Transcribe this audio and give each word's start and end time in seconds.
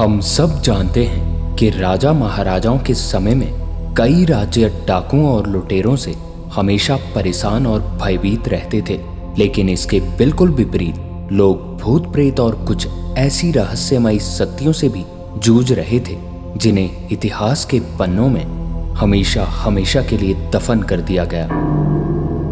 हम 0.00 0.20
सब 0.20 0.60
जानते 0.62 1.04
हैं 1.04 1.54
कि 1.56 1.68
राजा 1.70 2.12
महाराजाओं 2.12 2.78
के 2.78 2.94
समय 2.94 3.34
में 3.34 3.94
कई 3.94 4.24
राज्य 4.24 4.68
डाकुओं 4.88 5.26
और 5.28 5.46
लुटेरों 5.46 5.96
से 5.96 6.14
हमेशा 6.54 6.96
परेशान 7.14 7.66
और 7.66 7.80
भयभीत 8.02 8.48
रहते 8.48 8.80
थे, 8.88 8.98
लेकिन 9.38 9.68
इसके 9.68 10.00
बिल्कुल 10.18 10.50
विपरीत 10.50 11.28
लोग 11.32 11.76
भूत 11.80 12.12
प्रेत 12.12 12.40
और 12.40 12.54
कुछ 12.64 12.86
ऐसी 13.18 13.50
रहस्यमयी 13.52 14.18
शक्तियों 14.18 14.72
से 14.72 14.88
भी 14.88 15.04
जूझ 15.38 15.72
रहे 15.72 16.00
थे, 16.00 16.16
जिन्हें 16.56 17.08
इतिहास 17.08 17.64
के 17.64 17.80
पन्नों 17.98 18.28
में 18.28 18.44
हमेशा 18.94 19.44
हमेशा 19.44 20.02
के 20.02 20.16
लिए 20.16 20.34
दफन 20.50 20.82
कर 20.82 21.00
दिया 21.00 21.24
गया। 21.24 21.48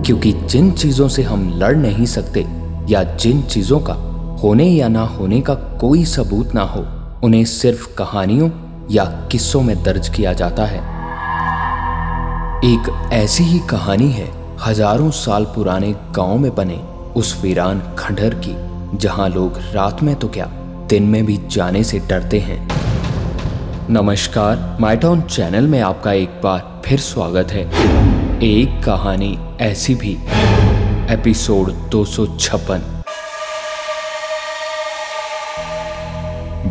क्योंकि 0.04 0.32
जिन 0.32 0.70
चीज़ों 0.72 1.08
से 1.08 1.22
हम 1.22 1.48
लड़ 1.54 1.76
नहीं 1.76 2.06
सकते, 2.06 2.46
या 2.88 3.02
जिन 3.16 3.42
चीज़ों 3.42 3.80
का 3.80 3.94
होने 4.42 4.68
या 4.68 4.88
ना 4.88 5.06
होने 5.06 5.40
का 5.40 5.54
कोई 5.54 6.04
सबूत 6.04 6.54
ना 6.54 6.62
हो 6.62 6.86
उन्हें 7.24 7.44
सिर्फ़ 7.44 7.86
कहानियों 7.94 8.48
या 8.90 9.04
किस्सों 9.32 9.60
में 9.62 9.82
दर्ज 9.82 10.08
किया 10.08 10.32
जाता 10.32 10.64
है। 10.64 10.78
एक 12.64 12.90
ऐसी 13.12 13.44
ही 13.44 13.58
कहानी 13.60 14.10
है 14.10 14.26
हज़ारों 14.60 15.10
साल 15.10 15.44
पुराने 15.44 15.92
गाँव 16.16 16.38
में 16.38 16.54
बने 16.54 16.76
उस 17.16 17.40
वीरान 17.42 17.80
खंडहर 17.98 18.34
की, 18.46 18.54
जहाँ 18.98 19.28
लोग 19.28 19.58
रात 19.72 20.02
में 20.02 20.14
तो 20.16 20.28
क्या, 20.28 20.46
दिन 20.88 21.02
में 21.02 21.24
भी 21.26 21.38
जाने 21.50 21.82
से 21.84 21.98
डरते 21.98 22.40
हैं। 22.40 22.60
नमस्कार, 23.90 24.76
माइटॉन 24.80 25.20
चैनल 25.20 25.66
में 25.66 25.80
आपका 25.80 26.12
एक 26.12 26.40
बार 26.44 26.82
फिर 26.86 27.00
स्वागत 27.00 27.52
है। 27.52 27.64
एक 28.44 28.82
कहानी 28.84 29.38
ऐसी 29.60 29.94
भी, 29.94 30.16
एपिसोड 31.14 31.72
दो 31.90 32.04
सौ 32.04 32.26
छप्पन। 32.36 32.97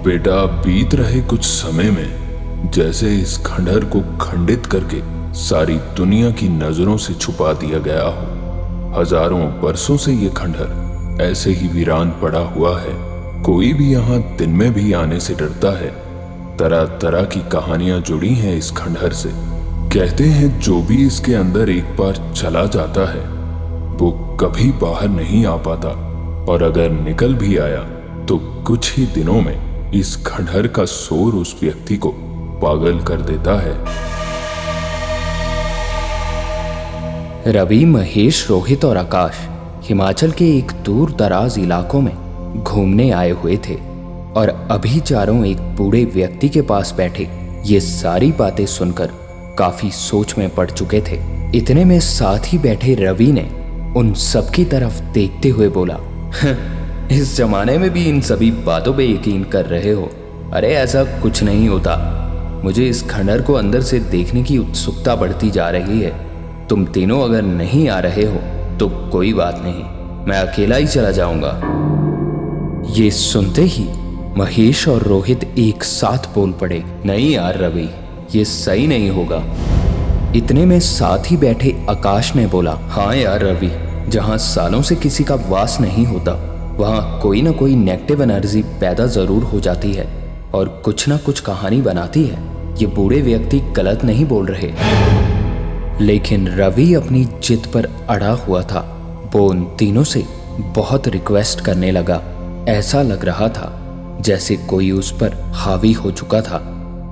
बेटा 0.07 0.35
बीत 0.63 0.93
रहे 0.95 1.19
कुछ 1.21 1.43
समय 1.43 1.89
में, 1.91 2.71
जैसे 2.71 3.07
इस 3.15 3.35
खंडहर 3.37 3.85
को 3.85 3.99
खंडित 4.21 4.65
करके 4.65 5.01
सारी 5.37 5.75
दुनिया 5.97 6.29
की 6.31 6.47
नज़रों 6.49 6.95
से 6.97 7.13
छुपा 7.13 7.51
दिया 7.53 7.79
गया 7.79 8.03
हो। 8.03 8.99
हज़ारों 8.99 9.41
वर्षों 9.61 9.97
से 9.97 10.13
ये 10.13 10.29
खंडहर 10.29 11.21
ऐसे 11.23 11.51
ही 11.51 11.67
वीरान 11.67 12.11
पड़ा 12.21 12.39
हुआ 12.39 12.79
है। 12.79 12.93
कोई 13.43 13.73
भी 13.73 13.91
यहाँ 13.93 14.21
दिन 14.37 14.49
में 14.49 14.73
भी 14.73 14.93
आने 14.93 15.19
से 15.19 15.35
डरता 15.35 15.77
है। 15.79 15.91
तरह 16.57 16.85
तरह 16.99 17.25
की 17.25 17.41
कहानियाँ 17.49 17.99
जुड़ी 18.01 18.33
हैं 18.35 18.57
इस 18.57 18.71
खंडहर 18.71 19.13
से। 19.13 19.31
कहते 19.93 20.29
हैं 20.29 20.57
जो 20.59 20.81
भी 20.81 21.05
इसके 21.07 21.33
अंदर 21.33 21.69
एक 21.69 21.95
बार 21.97 22.33
चला 22.33 22.65
जाता 22.69 23.11
है, 23.11 23.27
वो 23.97 24.11
कभी 24.41 24.71
बाहर 24.81 25.09
नहीं 25.09 25.45
आ 25.45 25.57
पाता। 25.67 25.89
और 26.51 26.63
अगर 26.63 26.91
निकल 27.03 27.35
भी 27.35 27.57
आया 27.59 27.83
तो 28.25 28.37
कुछ 28.67 28.97
ही 28.97 29.05
दिनों 29.05 29.41
में 29.41 29.66
इस 29.93 30.15
खंडहर 30.25 30.67
का 30.67 30.85
शोर 30.85 31.33
उस 31.33 31.55
व्यक्ति 31.61 31.97
को 31.97 32.09
पागल 32.63 32.99
कर 32.99 33.21
देता 33.21 33.59
है। 33.59 33.75
रवि, 37.47 37.85
महेश, 37.85 38.49
रोहित 38.49 38.85
और 38.85 38.97
आकाश 38.97 39.35
हिमाचल 39.83 40.31
के 40.31 40.57
एक 40.57 40.71
दूर 40.85 41.11
दराज 41.11 41.59
इलाकों 41.59 42.01
में 42.01 42.13
घूमने 42.63 43.11
आए 43.11 43.31
हुए 43.31 43.57
थे 43.57 43.75
और 44.35 44.67
अभी 44.71 44.99
चारों 44.99 45.45
एक 45.45 45.57
बूढ़े 45.75 46.05
व्यक्ति 46.05 46.49
के 46.49 46.61
पास 46.61 46.93
बैठे 46.97 47.29
ये 47.65 47.79
सारी 47.79 48.31
बातें 48.31 48.65
सुनकर 48.65 49.11
काफ़ी 49.59 49.91
सोच 49.91 50.37
में 50.37 50.49
पड़ 50.55 50.71
चुके 50.71 51.01
थे। 51.01 51.21
इतने 51.57 51.85
में 51.85 51.99
साथ 51.99 52.39
ही 52.45 52.57
बैठे 52.57 52.95
रवि 52.95 53.31
ने 53.31 53.49
उन 53.99 54.13
सबकी 54.13 54.65
तरफ़ 54.65 55.01
देखते 55.01 55.49
हुए 55.49 55.69
बोला 55.69 55.97
इस 57.11 57.37
जमाने 57.37 57.77
में 57.77 57.89
भी 57.89 58.05
इन 58.05 58.21
सभी 58.21 58.51
बातों 58.51 58.93
पे 58.93 59.11
यकीन 59.11 59.43
कर 59.43 59.65
रहे 59.65 59.91
हो। 59.91 60.09
अरे, 60.53 60.67
ऐसा 60.67 61.03
कुछ 61.03 61.43
नहीं 61.43 61.69
होता। 61.69 61.95
मुझे 62.63 62.85
इस 62.85 63.03
खंडर 63.03 63.41
को 63.41 63.53
अंदर 63.53 63.81
से 63.81 63.99
देखने 63.99 64.43
की 64.43 64.57
उत्सुकता 64.57 65.15
बढ़ती 65.15 65.51
जा 65.51 65.69
रही 65.69 66.01
है। 66.01 66.27
तुम 66.67 66.85
तीनों 66.85 67.21
अगर 67.21 67.41
नहीं 67.41 67.89
आ 67.89 67.99
रहे 67.99 68.25
हो 68.25 68.39
तो 68.77 69.09
कोई 69.11 69.33
बात 69.33 69.61
नहीं। 69.65 69.83
मैं 70.25 70.39
अकेला 70.39 70.75
ही 70.75 70.87
चला 70.87 71.11
जाऊँगा। 71.11 71.61
ये 72.93 73.11
सुनते 73.11 73.61
ही 73.61 73.87
महेश 74.37 74.87
और 74.87 75.01
रोहित 75.01 75.53
एक 75.57 75.83
साथ 75.83 76.35
बोल 76.35 76.51
पड़े, 76.51 76.83
नहीं 77.05 77.31
यार 77.31 77.57
रवि, 77.57 77.89
ये 78.35 78.45
सही 78.45 78.87
नहीं 78.87 79.09
होगा। 79.09 79.43
इतने 80.35 80.65
में 80.65 80.79
साथ 80.79 81.31
ही 81.31 81.37
बैठे 81.37 81.85
आकाश 81.89 82.35
ने 82.35 82.47
बोला 82.47 82.71
हाँ 82.71 83.15
यार 83.15 83.39
रवि, 83.39 83.71
जहाँ 84.11 84.37
सालों 84.37 84.81
से 84.81 84.95
किसी 84.95 85.23
का 85.23 85.35
वास 85.35 85.77
नहीं 85.81 86.05
होता 86.05 86.53
वहाँ 86.77 87.19
कोई 87.19 87.41
ना 87.41 87.51
कोई 87.51 87.75
नेगेटिव 87.75 88.23
एनर्जी 88.23 88.61
पैदा 88.63 89.05
ज़रूर 89.07 89.43
हो 89.43 89.59
जाती 89.59 89.93
है 89.93 90.05
और 90.53 90.81
कुछ 90.85 91.07
ना 91.07 91.17
कुछ 91.17 91.39
कहानी 91.39 91.81
बनाती 91.81 92.23
है। 92.23 92.41
ये 92.79 92.85
बूढ़े 92.85 93.21
व्यक्ति 93.21 93.59
गलत 93.59 94.03
नहीं 94.03 94.25
बोल 94.25 94.45
रहे। 94.45 94.71
लेकिन 96.05 96.47
रवि 96.47 96.93
अपनी 96.93 97.25
जिद 97.43 97.65
पर 97.73 97.85
अड़ा 98.09 98.31
हुआ 98.31 98.61
था। 98.61 98.79
वो 99.35 99.47
उन 99.49 99.63
तीनों 99.79 100.03
से 100.03 100.25
बहुत 100.59 101.07
रिक्वेस्ट 101.07 101.61
करने 101.61 101.91
लगा। 101.91 102.21
ऐसा 102.69 103.01
लग 103.01 103.25
रहा 103.25 103.49
था 103.49 103.73
जैसे 104.21 104.55
कोई 104.55 104.91
उस 104.91 105.11
पर 105.11 105.51
हावी 105.53 105.93
हो 105.93 106.11
चुका 106.11 106.41
था। 106.41 106.57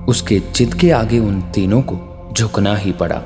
उसके 0.08 0.42
जिद 0.54 0.74
के 0.74 0.90
आगे 0.90 1.18
उन 1.18 1.40
तीनों 1.40 1.82
को 1.82 1.98
झुकना 2.36 2.76
ही 2.76 2.92
पड़ा। 2.92 3.22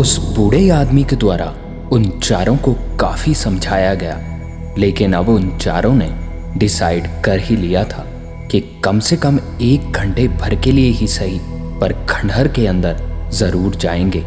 उस 0.00 0.36
बूढ़े 0.36 0.70
आदमी 0.70 1.04
के 1.04 1.16
द्वारा 1.16 1.54
उन 1.92 2.04
चारों 2.04 2.56
को 2.56 2.72
काफ़ी 2.72 3.34
समझाया 3.34 3.94
गया। 3.94 4.29
लेकिन 4.78 5.12
अब 5.12 5.28
उन 5.28 5.58
चारों 5.58 5.94
ने 5.94 6.10
डिसाइड 6.56 7.06
कर 7.24 7.38
ही 7.38 7.56
लिया 7.56 7.84
था 7.84 8.06
कि 8.50 8.60
कम 8.84 9.00
से 9.00 9.16
कम 9.16 9.38
एक 9.60 9.92
घंटे 9.92 10.28
भर 10.28 10.54
के 10.54 10.72
लिए 10.72 10.90
ही 10.90 11.06
सही, 11.06 11.40
पर 11.80 11.92
खंडहर 12.06 12.48
के 12.48 12.66
अंदर 12.66 13.02
ज़रूर 13.32 13.74
जाएँगे। 13.74 14.24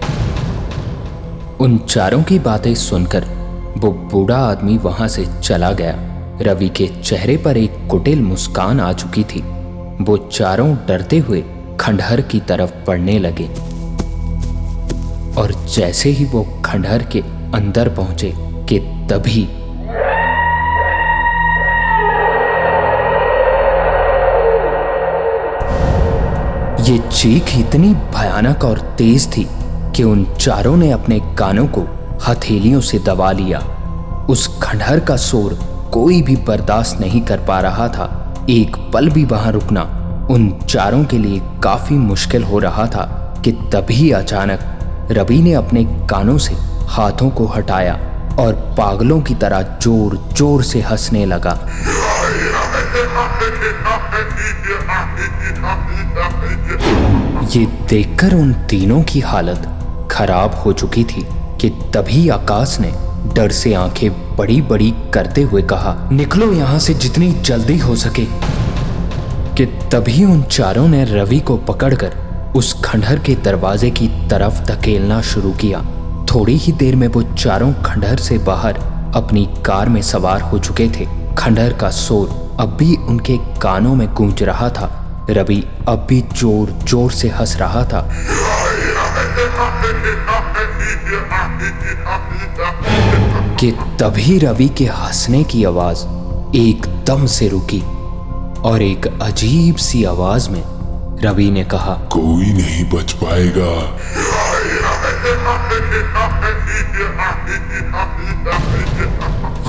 उन 1.60 1.78
चारों 1.78 2.24
की 2.24 2.40
बातें 2.40 2.76
सुनकर 2.76 3.26
वो 3.78 3.92
बूढ़ा 3.92 4.38
आदमी 4.38 4.78
वहाँ 4.78 5.08
से 5.08 5.26
चला 5.44 5.72
गया। 5.72 5.96
रवि 6.42 6.70
के 6.70 6.88
चेहरे 6.88 7.38
पर 7.38 7.58
एक 7.58 7.88
कुटिल 7.92 8.22
मुस्कान 8.22 8.80
आ 8.80 8.94
चुकी 8.94 9.24
थी। 9.24 9.42
वो 10.04 10.18
चारों 10.18 10.76
डरते 10.76 11.18
हुए 11.18 11.44
खंडहर 11.80 12.22
की 12.22 12.40
तरफ़ 12.40 12.72
पड़ने 12.88 13.20
लगे। 13.20 13.48
और 15.42 15.54
जैसे 15.76 16.10
ही 16.10 16.26
वो 16.26 16.44
खंडहर 16.66 17.04
के 17.04 17.20
अंदर 17.54 17.90
पहुँचे 17.90 18.34
कि 18.38 18.80
तभी 19.12 19.48
ये 26.84 26.98
चीख 27.10 27.56
इतनी 27.58 27.94
भयानक 28.14 28.64
और 28.66 28.80
तेज 28.98 29.28
थी 29.32 29.46
कि 29.96 30.04
उन 30.04 30.26
चारों 30.40 30.76
ने 30.78 30.90
अपने 30.92 31.20
कानों 31.40 31.66
को 31.68 31.82
हथेलियों 32.26 32.82
से 32.82 33.00
दबा 33.00 33.32
लिया। 33.32 33.60
उस 34.30 34.48
खंडहर 34.64 35.00
का 35.00 35.16
शोर 35.18 35.54
कोई 35.94 36.22
भी 36.22 36.36
बर्दाश्त 36.48 37.00
नहीं 37.02 37.22
कर 37.22 37.46
पा 37.46 37.60
रहा 37.60 37.88
था। 37.88 38.08
एक 38.50 38.78
पल 38.94 39.10
भी 39.10 39.24
वहाँ 39.26 39.52
रुकना 39.52 39.82
उन 40.32 40.52
चारों 40.70 41.04
के 41.06 41.18
लिए 41.18 41.40
काफ़ी 41.64 41.96
मुश्किल 41.98 42.44
हो 42.44 42.60
रहा 42.60 42.86
था 42.88 43.06
कि 43.46 43.52
तभी 43.74 44.12
अचानक 44.12 45.08
रवि 45.12 45.42
ने 45.42 45.54
अपने 45.54 45.84
कानों 46.10 46.38
से 46.38 46.56
हाथों 46.90 47.30
को 47.30 47.46
हटाया 47.48 47.94
और 48.40 48.54
पागलों 48.78 49.22
की 49.22 49.36
तरह 49.36 49.62
ज़ोर 49.82 50.18
ज़ोर 50.36 50.64
से 50.64 50.82
हंसने 50.82 51.26
लगा। 51.26 51.58
ये 57.50 57.66
देखकर 57.66 58.34
उन 58.34 58.54
तीनों 58.54 59.04
की 59.04 59.20
हालत 59.20 59.70
खराब 60.12 60.56
हो 60.56 60.74
चुकी 60.74 61.04
थी 61.04 61.26
कि 61.62 61.70
तभी 61.70 62.30
आकाश 62.30 62.78
ने 62.80 62.94
डर 63.34 63.52
से 63.52 63.74
आँखें 63.74 64.36
बड़ी 64.36 64.62
बड़ी 64.62 64.94
करते 65.14 65.42
हुए 65.42 65.62
कहा, 65.62 66.10
निकलो 66.12 66.54
यहाँ 66.54 66.80
से 66.80 66.94
जितनी 66.94 67.32
जल्दी 67.32 67.78
हो 67.78 67.96
सके। 67.96 68.26
कि 69.56 69.66
तभी 69.66 70.26
उन 70.26 70.44
चारों 70.44 70.88
ने 70.88 71.06
रवि 71.06 71.40
को 71.40 71.58
पकड़कर 71.58 72.14
उस 72.56 72.82
खंडहर 72.86 73.20
के 73.20 73.36
दरवाजे 73.36 73.92
की 73.92 74.08
तरफ़ 74.08 74.62
धकेलना 74.62 75.22
शुरू 75.22 75.52
किया। 75.52 75.80
थोड़ी 76.26 76.58
ही 76.58 76.72
देर 76.72 76.96
में 76.96 77.08
वो 77.08 77.22
चारों 77.22 77.74
खंडहर 77.74 78.18
से 78.18 78.38
बाहर 78.38 78.74
अपनी 79.16 79.46
कार 79.66 79.90
में 79.90 80.02
सवार 80.02 80.42
हो 80.42 80.60
चुके 80.60 80.88
थे। 80.88 81.08
खंडहर 81.38 81.74
का 81.74 81.90
शोर 81.90 82.43
अब 82.60 82.76
भी 82.80 82.96
उनके 82.96 83.38
कानों 83.62 83.96
में 83.96 84.08
गूंज 84.14 84.44
रहा 84.44 84.70
था। 84.70 84.90
रवि 85.30 85.64
अब 85.88 86.06
भी 86.10 86.22
ज़ोर 86.36 86.72
ज़ोर 86.88 87.12
से 87.12 87.30
हंस 87.30 87.56
रहा 87.58 87.84
था। 87.84 88.02
कि 93.60 93.72
तभी 94.00 94.38
रवि 94.40 94.68
के 94.70 94.86
हंसने 94.86 95.44
की 95.44 95.64
आवाज़ 95.64 96.06
एकदम 96.58 97.26
से 97.26 97.48
रुकी 97.48 97.82
और 98.70 98.82
एक 98.82 99.08
अजीब 99.22 99.76
सी 99.76 100.04
आवाज़ 100.04 100.50
में 100.50 100.64
रवि 101.24 101.50
ने 101.52 101.64
कहा 101.64 101.94
कोई 102.12 102.54
नहीं 102.54 102.84
बच 102.90 103.12
पाएगा। 103.14 103.74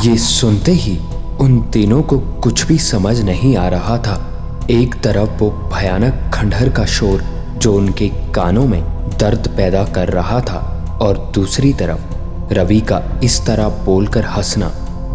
ये 0.01 0.17
सुनते 0.19 0.73
ही 0.73 0.99
उन 1.41 1.61
तीनों 1.73 2.03
को 2.03 2.19
कुछ 2.43 2.67
भी 2.67 2.79
समझ 2.79 3.21
नहीं 3.21 3.57
आ 3.57 3.69
रहा 3.69 3.97
था। 3.99 4.17
एक 4.71 4.95
तरफ़ 4.95 5.31
वो 5.39 5.51
भयानक 5.73 6.31
खंडहर 6.35 6.69
का 6.69 6.85
शोर, 6.87 7.23
जो 7.59 7.75
उनके 7.75 8.09
कानों 8.35 8.67
में 8.67 8.83
दर्द 9.21 9.49
पैदा 9.57 9.85
कर 9.85 10.09
रहा 10.09 10.41
था, 10.41 10.59
और 11.03 11.19
दूसरी 11.35 11.73
तरफ़ 11.73 12.53
रवि 12.55 12.81
का 12.81 13.03
इस 13.25 13.41
तरह 13.47 13.69
बोलकर 13.85 14.25
हंसना 14.27 14.67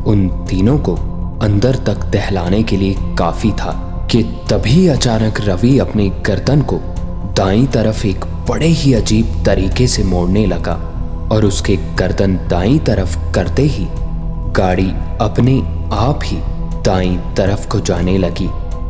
उन 0.08 0.28
तीनों 0.50 0.78
को 0.80 0.96
अंदर 1.42 1.76
तक 1.88 2.06
दहलाने 2.12 2.62
के 2.64 2.78
लिए 2.78 3.16
काफ़ी 3.20 3.52
था, 3.52 3.72
कि 4.12 4.24
तभी 4.50 4.88
अचानक 4.88 5.42
रवि 5.42 5.78
अपनी 5.80 6.10
गर्दन 6.26 6.62
को 6.62 6.80
दाई 7.38 7.66
तरफ़ 7.68 8.06
एक 8.08 8.26
बड़े 8.50 8.68
ही 8.68 8.94
अजीब 8.94 9.44
तरीके 9.46 9.88
से 9.88 10.04
मोड़ने 10.04 10.46
लगा, 10.46 10.74
और 11.32 11.46
उसके 11.46 11.76
गर्दन 11.98 12.36
दाई 12.50 12.80
तरफ़ 12.80 13.18
करते 13.34 13.64
ही 13.64 13.88
गाड़ी 14.56 14.90
अपने 15.22 15.62
आप 15.94 16.20
ही 16.24 16.38
दाई 16.86 17.16
तरफ़ 17.38 17.68
को 17.68 17.80
जाने 17.80 18.18
लगी। 18.18 18.48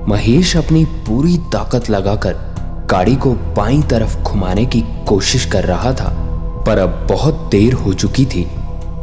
महेश 0.07 0.55
अपनी 0.57 0.83
पूरी 0.85 1.37
ताकत 1.37 1.89
लगाकर 1.89 2.33
गाड़ी 2.91 3.15
को 3.15 3.33
बाई 3.57 3.81
तरफ़ 3.81 4.17
घुमाने 4.17 4.65
की 4.65 4.81
कोशिश 5.07 5.45
कर 5.45 5.63
रहा 5.63 5.93
था, 5.93 6.09
पर 6.67 6.77
अब 6.77 7.07
बहुत 7.11 7.47
देर 7.51 7.73
हो 7.73 7.93
चुकी 7.93 8.25
थी। 8.25 8.45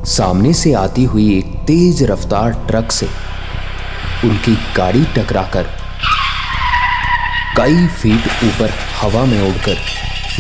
सामने 0.07 0.53
से 0.53 0.73
आती 0.75 1.05
हुई 1.05 1.39
एक 1.39 1.57
तेज 1.67 2.03
रफ्तार 2.03 2.53
ट्रक 2.69 2.93
से 2.93 3.07
उनकी 4.25 4.57
गाड़ी 4.77 5.05
टकराकर 5.17 5.67
कई 7.57 7.87
फीट 7.89 8.45
ऊपर 8.45 8.71
हवा 9.03 9.25
में 9.25 9.41
उड़कर 9.49 9.77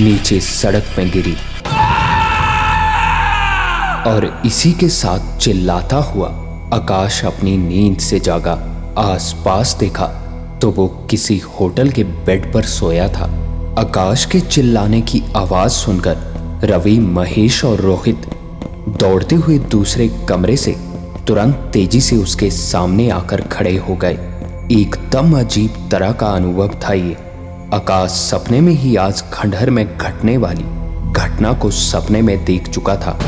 नीचे 0.01 0.41
सड़क 0.41 0.95
में 0.99 1.11
गिरी 1.11 1.37
और 4.11 4.43
इसी 4.47 4.73
के 4.73 4.89
साथ 4.89 5.39
चिल्लाता 5.39 5.97
हुआ 5.97 6.29
आकाश 6.73 7.25
अपनी 7.25 7.57
नींद 7.57 7.99
से 7.99 8.19
जागा, 8.21 8.53
आसपास 8.99 9.77
देखा 9.81 10.07
तो 10.63 10.71
वो 10.71 10.87
किसी 11.11 11.37
होटल 11.51 11.91
के 11.91 12.05
बेड 12.05 12.53
पर 12.53 12.63
सोया 12.63 13.09
था। 13.09 13.25
आकाश 13.79 14.25
के 14.25 14.41
चिल्लाने 14.41 15.01
की 15.01 15.23
आवाज़ 15.37 15.73
सुनकर 15.73 16.17
रवि, 16.65 16.99
महेश 16.99 17.65
और 17.65 17.81
रोहित 17.81 18.27
दौड़ते 19.01 19.37
हुए 19.37 19.59
दूसरे 19.59 20.09
कमरे 20.29 20.57
से 20.57 20.77
तुरंत 21.27 21.71
तेज़ी 21.73 22.01
से 22.01 22.17
उसके 22.17 22.51
सामने 22.51 23.09
आकर 23.11 23.41
खड़े 23.43 23.77
हो 23.79 23.97
गए। 23.97 24.19
एकदम 24.73 25.39
अजीब 25.41 25.89
तरह 25.91 26.13
का 26.13 26.27
अनुभव 26.27 26.75
था 26.85 26.93
ये। 26.93 27.17
आकाश 27.75 28.11
सपने 28.11 28.61
में 28.61 28.73
ही 28.73 28.97
आज 28.97 29.25
खंडहर 29.33 29.71
में 29.71 29.87
घटने 29.89 30.37
वाली 30.37 30.65
घटना 31.13 31.53
को 31.53 31.71
सपने 31.71 32.23
में 32.23 32.45
देख 32.45 32.69
चुका 32.69 32.97
था। 32.97 33.19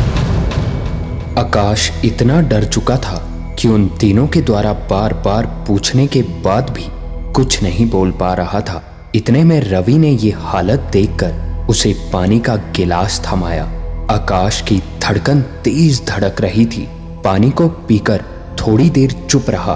आकाश 1.39 1.91
इतना 2.05 2.41
डर 2.41 2.65
चुका 2.65 2.97
था 2.97 3.25
कि 3.59 3.69
उन 3.69 3.89
तीनों 3.89 4.27
के 4.27 4.41
द्वारा 4.41 4.73
बार 4.73 5.15
बार 5.15 5.47
पूछने 5.47 6.07
के 6.07 6.23
बाद 6.23 6.71
भी 6.71 6.85
कुछ 7.33 7.63
नहीं 7.63 7.91
बोल 7.91 8.11
पा 8.11 8.35
रहा 8.35 8.61
था। 8.61 9.11
इतने 9.15 9.45
में 9.45 9.61
रवि 9.61 9.99
ने 9.99 10.11
ये 10.11 10.35
हालत 10.39 10.91
देखकर 10.93 11.67
उसे 11.71 12.11
पानी 12.13 12.41
का 12.41 12.57
गिलास 12.57 13.23
थमाया। 13.27 13.65
आकाश 14.11 14.61
की 14.61 14.83
धड़कन 15.03 15.41
तेज 15.41 16.03
धड़क 16.09 16.41
रही 16.41 16.67
थी। 16.67 16.89
पानी 17.25 17.51
को 17.51 17.69
पीकर 17.69 18.25
थोड़ी 18.59 18.91
देर 18.91 19.11
चुप 19.31 19.51
रहा 19.51 19.73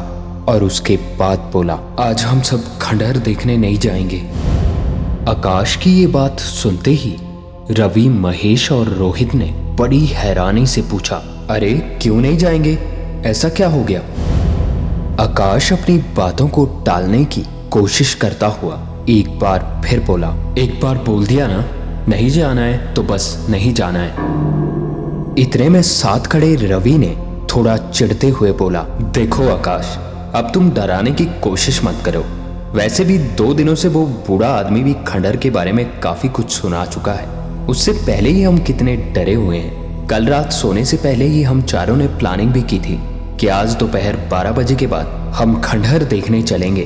और 0.49 0.65
उसके 0.65 0.97
बाद 0.97 1.51
बोला, 1.53 1.79
आज 2.01 2.23
हम 2.23 2.41
सब 2.43 2.79
खंडहर 2.79 3.17
देखने 3.17 3.57
नहीं 3.57 3.79
जाएँगे। 3.79 4.21
आकाश 5.31 5.77
की 5.77 6.01
ये 6.01 6.07
बात 6.07 6.41
सुनते 6.41 6.91
ही 6.91 7.17
रवि 7.71 8.09
महेश 8.09 8.73
और 8.73 8.87
रोहित 8.87 9.35
ने 9.35 9.47
बड़ी 9.79 10.07
हैरानी 10.07 10.67
से 10.67 10.83
पूछा, 10.83 11.47
अरे, 11.51 11.99
क्यों 12.03 12.17
नहीं 12.17 12.39
जाएँगे? 12.39 12.92
ऐसा 13.27 13.49
क्या 13.49 13.69
हो 13.69 13.83
गया? 13.85 14.01
आकाश 15.21 15.73
अपनी 15.73 15.97
बातों 16.17 16.49
को 16.49 16.65
टालने 16.87 17.25
की 17.25 17.43
कोशिश 17.71 18.15
करता 18.15 18.47
हुआ 18.47 18.81
एक 19.09 19.39
बार 19.39 19.83
फिर 19.85 20.01
बोला, 20.01 20.29
एक 20.59 20.81
बार 20.83 20.99
बोल 20.99 21.27
दिया 21.27 21.47
ना, 21.47 21.65
नहीं 22.09 22.31
जाना 22.31 22.61
है 22.61 22.95
तो 22.95 23.03
बस 23.03 23.47
नहीं 23.51 23.73
जाना 23.75 23.99
है। 23.99 25.43
इतने 25.43 25.69
में 25.69 25.83
साथ 25.83 26.27
खड़े 26.27 26.55
रवि 26.57 26.97
ने 26.99 27.17
थोड़ा 27.55 27.77
चिढ़ते 27.77 28.29
हुए 28.29 28.53
बोला, 28.53 28.83
देखो 29.15 29.49
आकाश, 29.49 29.97
अब 30.35 30.51
तुम 30.55 30.71
डराने 30.71 31.11
की 31.11 31.25
कोशिश 31.25 31.85
मत 31.85 32.03
करो। 32.05 32.25
वैसे 32.75 33.05
भी 33.05 33.19
दो 33.19 33.53
दिनों 33.55 33.75
से 33.75 33.89
वो 33.89 34.05
बूढ़ा 34.07 34.49
आदमी 34.49 34.83
भी 34.83 34.95
खंडर 35.07 35.37
के 35.37 35.51
बारे 35.51 35.73
में 35.73 36.01
काफ़ी 36.01 36.29
कुछ 36.29 36.51
सुना 36.51 36.85
चुका 36.87 37.13
है। 37.13 37.67
उससे 37.67 37.93
पहले 37.93 38.31
ही 38.31 38.43
हम 38.43 38.59
कितने 38.59 38.97
डरे 39.15 39.35
हुए 39.35 39.59
हैं। 39.59 40.07
कल 40.07 40.27
रात 40.27 40.53
सोने 40.53 40.85
से 40.85 40.97
पहले 40.97 41.25
ही 41.25 41.43
हम 41.43 41.63
चारों 41.63 41.97
ने 41.97 42.07
प्लानिंग 42.07 42.53
भी 42.53 42.63
की 42.63 42.79
थी। 42.79 43.01
कि 43.41 43.49
आज 43.49 43.75
दोपहर 43.75 44.17
बारह 44.31 44.53
बजे 44.53 44.75
के 44.75 44.87
बाद 44.87 45.07
हम 45.37 45.61
खंडहर 45.61 46.05
देखने 46.05 46.43
चलेंगे। 46.43 46.83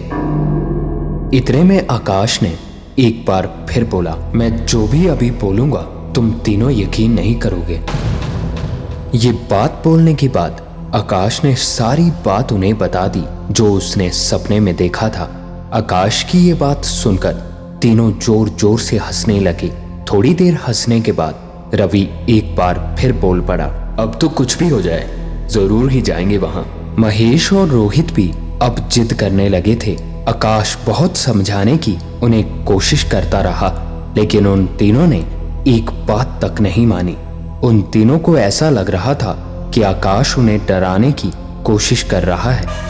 इतने 1.36 1.62
में 1.62 1.86
आकाश 1.86 2.40
ने 2.42 2.54
एक 2.98 3.24
बार 3.26 3.46
फिर 3.70 3.84
बोला, 3.84 4.14
मैं 4.34 4.66
जो 4.66 4.86
भी 4.88 5.06
अभी 5.06 5.30
बोलूँगा, 5.40 5.80
तुम 6.14 6.32
तीनों 6.44 6.70
यकीन 6.70 7.12
नहीं 7.12 7.34
करोगे। 7.40 7.80
ये 9.14 9.32
बात 9.50 9.80
बोलने 9.84 10.14
के 10.14 10.28
बाद 10.28 10.62
आकाश 10.94 11.42
ने 11.44 11.54
सारी 11.56 12.10
बात 12.24 12.52
उन्हें 12.52 12.76
बता 12.78 13.06
दी, 13.08 13.22
जो 13.50 13.72
उसने 13.72 14.10
सपने 14.10 14.60
में 14.60 14.74
देखा 14.76 15.08
था। 15.08 15.28
आकाश 15.74 16.22
की 16.22 16.38
ये 16.38 16.54
बात 16.54 16.84
सुनकर 16.84 17.32
तीनों 17.82 18.10
ज़ोर 18.12 18.48
ज़ोर 18.50 18.78
से 18.80 18.96
हंसने 18.98 19.38
लगे। 19.40 19.70
थोड़ी 20.12 20.34
देर 20.34 20.58
हंसने 20.66 21.00
के 21.00 21.12
बाद 21.12 21.70
रवि 21.74 22.08
एक 22.30 22.54
बार 22.56 22.96
फिर 22.98 23.12
बोल 23.12 23.40
पड़ा, 23.40 23.64
अब 23.98 24.18
तो 24.20 24.28
कुछ 24.30 24.58
भी 24.58 24.68
हो 24.68 24.80
जाए। 24.82 25.15
ज़रूर 25.48 25.90
ही 25.90 26.00
जाएँगे 26.02 26.38
वहाँ। 26.38 26.64
महेश 26.98 27.52
और 27.52 27.68
रोहित 27.68 28.12
भी 28.12 28.30
अब 28.62 28.88
जिद 28.88 29.12
करने 29.12 29.48
लगे 29.48 29.76
थे। 29.76 29.96
आकाश 30.28 30.76
बहुत 30.86 31.16
समझाने 31.16 31.76
की 31.76 31.96
उन्हें 32.22 32.64
कोशिश 32.64 33.04
करता 33.04 33.40
रहा, 33.40 33.68
लेकिन 34.16 34.46
उन 34.46 34.66
तीनों 34.78 35.06
ने 35.06 35.18
एक 35.68 35.90
बात 36.08 36.38
तक 36.44 36.60
नहीं 36.60 36.86
मानी। 36.86 37.16
उन 37.64 37.82
तीनों 37.82 38.18
को 38.18 38.36
ऐसा 38.38 38.70
लग 38.70 38.90
रहा 38.90 39.14
था 39.14 39.32
कि 39.74 39.82
आकाश 39.82 40.36
उन्हें 40.38 40.66
डराने 40.66 41.12
की 41.12 41.30
कोशिश 41.64 42.02
कर 42.02 42.22
रहा 42.22 42.50
है। 42.50 42.84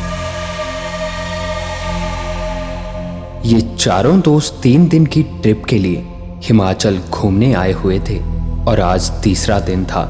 ये 3.44 3.60
चारों 3.78 4.20
दोस्त 4.20 4.58
तीन 4.62 4.88
दिन 4.88 5.06
की 5.06 5.22
ट्रिप 5.22 5.64
के 5.64 5.78
लिए 5.78 6.04
हिमाचल 6.44 6.98
घूमने 7.10 7.52
आए 7.54 7.72
हुए 7.72 8.00
थे, 8.00 8.18
और 8.64 8.80
आज 8.80 9.10
तीसरा 9.22 9.58
दिन 9.60 9.84
था। 9.84 10.02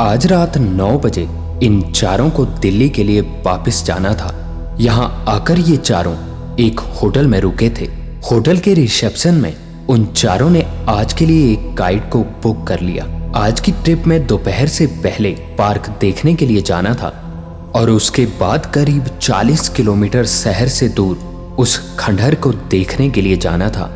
आज 0.00 0.26
रात 0.26 0.58
नौ 0.58 0.98
बजे 0.98 1.28
इन 1.62 1.80
चारों 1.92 2.30
को 2.30 2.44
दिल्ली 2.44 2.88
के 2.88 3.04
लिए 3.04 3.20
वापस 3.20 3.84
जाना 3.84 4.14
था। 4.14 4.76
यहाँ 4.80 5.24
आकर 5.28 5.58
ये 5.58 5.76
चारों 5.76 6.14
एक 6.60 6.80
होटल 6.80 7.26
में 7.26 7.40
रुके 7.40 7.70
थे। 7.70 7.84
होटल 8.30 8.58
के 8.58 8.74
रिसेप्शन 8.74 9.34
में 9.34 9.54
उन 9.88 10.04
चारों 10.06 10.50
ने 10.50 10.62
आज 10.88 11.12
के 11.12 11.26
लिए 11.26 11.52
एक 11.52 11.74
गाइड 11.74 12.10
को 12.10 12.18
बुक 12.18 12.66
कर 12.66 12.80
लिया। 12.80 13.04
आज 13.36 13.60
की 13.60 13.72
ट्रिप 13.72 14.06
में 14.06 14.26
दोपहर 14.26 14.66
से 14.66 14.86
पहले 14.86 15.30
पार्क 15.58 15.88
देखने 16.00 16.34
के 16.34 16.46
लिए 16.46 16.62
जाना 16.62 16.94
था 16.94 17.08
और 17.74 17.90
उसके 17.90 18.24
बाद 18.26 18.66
करीब 18.66 19.06
40 19.18 19.68
किलोमीटर 19.68 20.26
शहर 20.26 20.68
से 20.68 20.88
दूर 20.88 21.16
उस 21.58 21.96
खंडहर 21.98 22.34
को 22.34 22.52
देखने 22.52 23.10
के 23.10 23.22
लिए 23.22 23.36
जाना 23.36 23.68
था। 23.68 23.90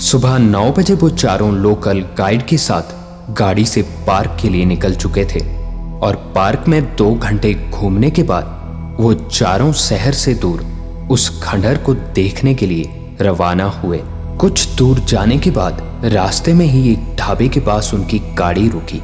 सुबह 0.00 0.38
नौ 0.38 0.70
बजे 0.72 0.94
वो 0.94 1.08
चारों 1.08 1.52
लोकल 1.54 2.00
गाइड 2.18 2.46
के 2.46 2.56
साथ 2.56 2.94
गाड़ी 3.34 3.64
से 3.64 3.82
पार्क 3.82 4.38
के 4.42 4.48
लिए 4.48 4.64
निकल 4.64 4.94
चुके 4.94 5.24
थे। 5.24 5.61
और 6.02 6.16
पार्क 6.34 6.64
में 6.68 6.82
दो 6.96 7.14
घंटे 7.14 7.54
घूमने 7.70 8.10
के 8.10 8.22
बाद 8.22 8.96
वो 9.00 9.12
चारों 9.14 9.72
शहर 9.72 10.12
से 10.12 10.34
दूर 10.34 10.64
उस 11.10 11.28
खंडर 11.42 11.78
को 11.78 11.94
देखने 11.94 12.54
के 12.54 12.66
लिए 12.66 13.16
रवाना 13.20 13.64
हुए। 13.64 14.00
कुछ 14.40 14.66
दूर 14.68 14.98
जाने 14.98 15.38
के 15.38 15.50
बाद 15.50 15.82
रास्ते 16.04 16.54
में 16.54 16.66
ही 16.66 16.92
एक 16.92 17.14
ढाबे 17.18 17.48
के 17.48 17.60
पास 17.60 17.92
उनकी 17.94 18.18
गाड़ी 18.34 18.68
रुकी। 18.68 19.00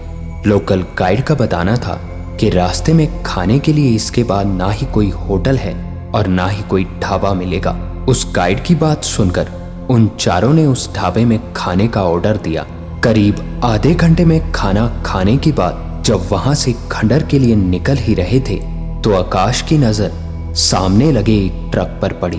लोकल 0.46 0.84
गाइड 0.98 1.22
का 1.22 1.34
बताना 1.34 1.76
था 1.76 1.94
कि 2.40 2.50
रास्ते 2.50 2.92
में 2.92 3.22
खाने 3.22 3.58
के 3.58 3.72
लिए 3.72 3.94
इसके 3.96 4.22
बाद 4.22 4.46
ना 4.46 4.70
ही 4.70 4.86
कोई 4.86 5.10
होटल 5.10 5.56
है 5.56 5.74
और 6.14 6.26
ना 6.26 6.46
ही 6.46 6.62
कोई 6.62 6.84
ढाबा 7.02 7.32
मिलेगा। 7.34 7.72
उस 8.08 8.32
गाइड 8.36 8.64
की 8.64 8.74
बात 8.74 9.04
सुनकर 9.04 9.48
उन 9.90 10.10
चारों 10.20 10.52
ने 10.52 10.66
उस 10.66 10.94
ढाबे 10.94 11.24
में 11.24 11.52
खाने 11.52 11.88
का 11.88 12.04
ऑर्डर 12.04 12.36
दिया। 12.36 12.66
करीब 13.04 13.60
आधे 13.64 13.94
घंटे 13.94 14.24
में 14.24 14.52
खाना 14.52 14.86
खाने 15.06 15.36
के 15.36 15.52
बाद 15.52 15.86
जब 16.08 16.28
वहाँ 16.28 16.54
से 16.54 16.72
खंडर 16.90 17.22
के 17.22 17.38
लिए 17.38 17.54
निकल 17.56 17.96
ही 17.96 18.12
रहे 18.14 18.38
थे 18.40 18.54
तो 19.02 19.12
आकाश 19.14 19.60
की 19.62 19.76
नज़र 19.78 20.12
सामने 20.56 21.10
लगे 21.12 21.32
एक 21.36 21.68
ट्रक 21.72 21.98
पर 22.02 22.12
पड़ी। 22.12 22.38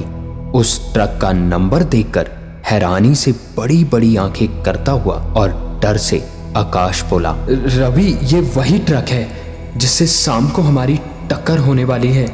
उस 0.59 0.93
ट्रक 0.93 1.19
का 1.21 1.31
नंबर 1.31 1.83
देखकर 1.85 2.29
हैरानी 2.65 3.13
से 3.15 3.31
बड़ी 3.57 3.83
बड़ी 3.83 4.15
आँखें 4.15 4.47
करता 4.63 4.91
हुआ 4.91 5.15
और 5.33 5.51
डर 5.83 5.97
से 5.97 6.19
आकाश 6.57 7.03
बोला, 7.03 7.35
रवि, 7.41 8.07
ये 8.23 8.39
वही 8.55 8.79
ट्रक 8.79 9.09
है 9.09 9.77
जिससे 9.77 10.07
शाम 10.07 10.49
को 10.49 10.61
हमारी 10.61 10.97
टक्कर 11.31 11.59
होने 11.59 11.83
वाली 11.83 12.11
है। 12.13 12.25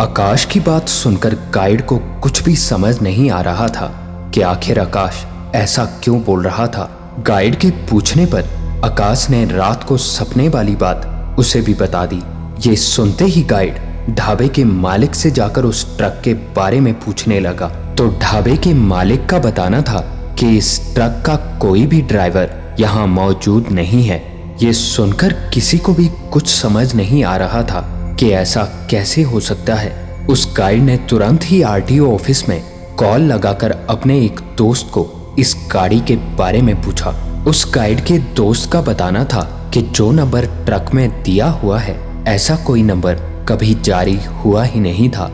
आकाश 0.00 0.44
की 0.44 0.60
बात 0.60 0.88
सुनकर 0.88 1.34
गाइड 1.54 1.84
को 1.86 1.98
कुछ 2.22 2.42
भी 2.42 2.56
समझ 2.56 3.00
नहीं 3.02 3.30
आ 3.30 3.40
रहा 3.40 3.68
था 3.68 3.92
कि 4.34 4.40
आखिर 4.46 4.80
आकाश 4.80 5.24
ऐसा 5.54 5.84
क्यों 6.02 6.22
बोल 6.22 6.42
रहा 6.42 6.66
था। 6.66 6.90
गाइड 7.20 7.58
के 7.58 7.70
पूछने 7.90 8.26
पर 8.26 8.61
आकाश 8.84 9.28
ने 9.30 9.44
रात 9.46 9.84
को 9.84 9.96
सपने 9.96 10.48
वाली 10.48 10.74
बात 10.76 11.36
उसे 11.38 11.60
भी 11.60 11.74
बता 11.74 12.04
दी। 12.06 12.20
ये 12.68 12.74
सुनते 12.76 13.24
ही 13.24 13.42
गाइड 13.42 13.76
ढाबे 14.10 14.48
के 14.48 14.64
मालिक 14.64 15.14
से 15.14 15.30
जाकर 15.30 15.64
उस 15.64 15.96
ट्रक 15.98 16.20
के 16.24 16.34
बारे 16.56 16.80
में 16.80 16.92
पूछने 16.94 17.38
लगा। 17.40 17.68
तो 17.98 18.08
ढाबे 18.22 18.56
के 18.56 18.74
मालिक 18.74 19.26
का 19.26 19.38
बताना 19.38 19.82
था 19.82 20.00
कि 20.38 20.56
इस 20.58 20.94
ट्रक 20.94 21.22
का 21.26 21.36
कोई 21.58 21.86
भी 21.86 22.02
ड्राइवर 22.02 22.76
यहाँ 22.80 23.06
मौजूद 23.06 23.68
नहीं 23.68 24.04
है। 24.04 24.20
ये 24.62 24.72
सुनकर 24.72 25.32
किसी 25.54 25.78
को 25.78 25.94
भी 25.94 26.10
कुछ 26.32 26.48
समझ 26.48 26.94
नहीं 26.94 27.24
आ 27.24 27.36
रहा 27.36 27.62
था 27.62 27.80
कि 28.20 28.30
ऐसा 28.32 28.68
कैसे 28.90 29.22
हो 29.22 29.40
सकता 29.40 29.74
है। 29.74 30.26
उस 30.26 30.52
गाइड 30.56 30.82
ने 30.82 30.96
तुरंत 31.10 31.40
ही 31.44 31.62
आरटीओ 31.62 32.14
ऑफ़िस 32.14 32.48
में 32.48 32.62
कॉल 32.98 33.20
लगाकर 33.22 33.86
अपने 33.90 34.24
एक 34.24 34.40
दोस्त 34.58 34.90
को 34.94 35.34
इस 35.38 35.56
गाड़ी 35.72 36.00
के 36.00 36.16
बारे 36.36 36.62
में 36.62 36.80
पूछा। 36.82 37.31
उस 37.46 37.64
गाइड 37.74 38.00
के 38.00 38.16
दोस्त 38.36 38.70
का 38.72 38.80
बताना 38.80 39.24
था 39.24 39.40
कि 39.74 39.80
जो 39.82 40.10
नंबर 40.12 40.44
ट्रक 40.66 40.90
में 40.94 41.22
दिया 41.22 41.46
हुआ 41.46 41.78
है, 41.78 41.96
ऐसा 42.24 42.56
कोई 42.56 42.82
नंबर 42.82 43.14
कभी 43.48 43.74
जारी 43.74 44.16
हुआ 44.44 44.62
ही 44.64 44.80
नहीं 44.80 45.08
था। 45.10 45.24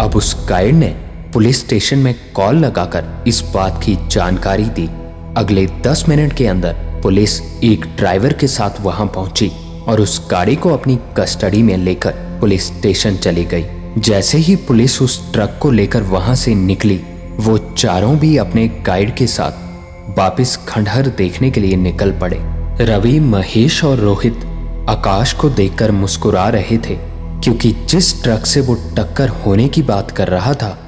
अब 0.00 0.16
उस 0.16 0.34
गाइड 0.48 0.74
ने 0.74 0.88
पुलिस 1.32 1.60
स्टेशन 1.60 1.98
में 1.98 2.14
कॉल 2.34 2.56
लगाकर 2.56 3.24
इस 3.26 3.42
बात 3.54 3.80
की 3.84 3.96
जानकारी 4.08 4.64
दी। 4.64 4.88
अगले 5.36 5.66
दस 5.86 6.04
मिनट 6.08 6.32
के 6.32 6.46
अंदर 6.46 7.00
पुलिस 7.02 7.40
एक 7.64 7.86
ड्राइवर 7.96 8.32
के 8.32 8.46
साथ 8.48 8.80
वहाँ 8.80 9.06
पहुँची 9.06 9.50
और 9.88 10.00
उस 10.00 10.20
गाड़ी 10.30 10.56
को 10.56 10.70
अपनी 10.70 10.98
कस्टडी 11.18 11.62
में 11.62 11.76
लेकर 11.76 12.10
पुलिस 12.40 12.66
स्टेशन 12.66 13.16
चली 13.16 13.44
गई। 13.44 13.64
जैसे 13.98 14.38
ही 14.38 14.56
पुलिस 14.56 15.02
उस 15.02 15.32
ट्रक 15.32 15.58
को 15.62 15.70
लेकर 15.70 16.02
वहाँ 16.02 16.34
से 16.34 16.54
निकली, 16.54 17.00
वो 17.40 17.58
चारों 17.58 18.16
भी 18.18 18.36
अपने 18.36 18.68
गाइड 18.86 19.16
के 19.16 19.26
साथ 19.26 19.61
वापिस 20.08 20.56
खंडहर 20.56 21.06
देखने 21.06 21.50
के 21.50 21.60
लिए 21.60 21.76
निकल 21.76 22.12
पड़े। 22.12 22.40
रवि, 22.80 23.20
महेश 23.20 23.84
और 23.84 23.96
रोहित 23.96 24.40
आकाश 24.88 25.32
को 25.32 25.50
देखकर 25.50 25.90
मुस्कुरा 25.90 26.48
रहे 26.48 26.78
थे, 26.78 26.96
क्योंकि 27.40 27.76
जिस 27.88 28.22
ट्रक 28.22 28.46
से 28.46 28.60
वो 28.60 28.74
टक्कर 28.74 29.28
होने 29.28 29.68
की 29.68 29.82
बात 29.82 30.10
कर 30.10 30.28
रहा 30.28 30.54
था, 30.54 30.78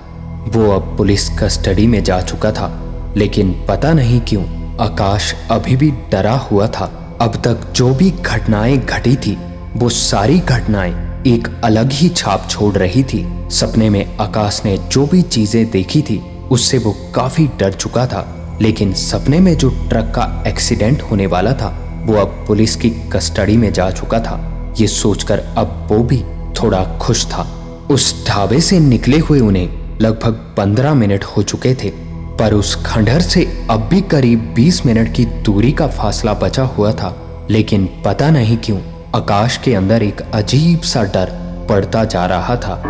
वो 0.48 0.70
अब 0.70 0.96
पुलिस 0.96 1.38
कस्टडी 1.38 1.86
में 1.86 2.04
जा 2.04 2.20
चुका 2.20 2.52
था। 2.52 2.80
लेकिन 3.16 3.64
पता 3.68 3.92
नहीं 3.92 4.20
क्यों, 4.20 4.42
आकाश 4.78 5.34
अभी 5.50 5.76
भी 5.76 5.90
डरा 5.90 6.36
हुआ 6.36 6.66
था। 6.66 7.18
अब 7.20 7.34
तक 7.34 7.72
जो 7.72 7.94
भी 7.94 8.10
घटनाएँ 8.10 8.78
घटी 8.78 9.16
थी, 9.16 9.38
वो 9.76 9.88
सारी 9.88 10.38
घटनाएँ 10.38 11.22
एक 11.26 11.48
अलग 11.64 11.92
ही 11.92 12.08
छाप 12.08 12.46
छोड़ 12.50 12.74
रही 12.74 13.02
थी। 13.02 13.44
सपने 13.50 13.90
में 13.90 14.16
आकाश 14.18 14.62
ने 14.64 14.78
जो 14.78 15.06
भी 15.06 15.22
चीज़ें 15.22 15.70
देखी 15.70 16.02
थी, 16.02 16.22
उससे 16.50 16.78
वो 16.78 16.96
काफ़ी 17.14 17.50
डर 17.58 17.72
चुका 17.72 18.06
था। 18.06 18.40
लेकिन 18.62 18.92
सपने 18.92 19.38
में 19.38 19.56
जो 19.56 19.70
ट्रक 19.70 20.04
का 20.04 20.44
एक्सीडेंट 20.46 21.02
होने 21.02 21.26
वाला 21.26 21.52
था, 21.52 22.02
वो 22.06 22.14
अब 22.14 22.44
पुलिस 22.46 22.76
की 22.76 22.90
कस्टडी 22.90 23.56
में 23.56 23.72
जा 23.72 23.90
चुका 23.90 24.18
था। 24.18 24.50
ये 24.80 24.86
सोचकर 24.86 25.38
अब 25.38 25.88
वो 25.92 25.98
भी 25.98 26.24
थोड़ा 26.62 26.98
खुश 26.98 27.26
था। 27.26 27.60
उस 27.90 28.28
ढाबे 28.28 28.60
से 28.60 28.80
निकले 28.80 29.18
हुए 29.18 29.40
उन्हें 29.40 29.98
लगभग 30.00 30.32
पंद्रह 30.32 30.94
मिनट 30.94 31.24
हो 31.24 31.42
चुके 31.42 31.74
थे, 31.74 31.90
पर 32.38 32.54
उस 32.54 32.84
खंडहर 32.86 33.20
से 33.20 33.66
अब 33.70 33.80
भी 33.80 34.00
करीब 34.00 34.52
20 34.56 34.86
मिनट 34.86 35.14
की 35.14 35.24
दूरी 35.24 35.72
का 35.72 35.86
फासला 35.86 36.34
बचा 36.34 36.62
हुआ 36.62 36.92
था। 36.92 37.46
लेकिन 37.50 37.88
पता 38.04 38.30
नहीं 38.30 38.56
क्यों, 38.56 38.78
आकाश 39.16 39.56
के 39.56 39.74
अंदर 39.74 40.02
एक 40.02 40.20
अजीब 40.20 40.80
सा 40.80 41.02
डर 41.02 41.26
पड़ता 41.68 42.04
जा 42.04 42.26
रहा 42.26 42.56
था। 42.56 42.82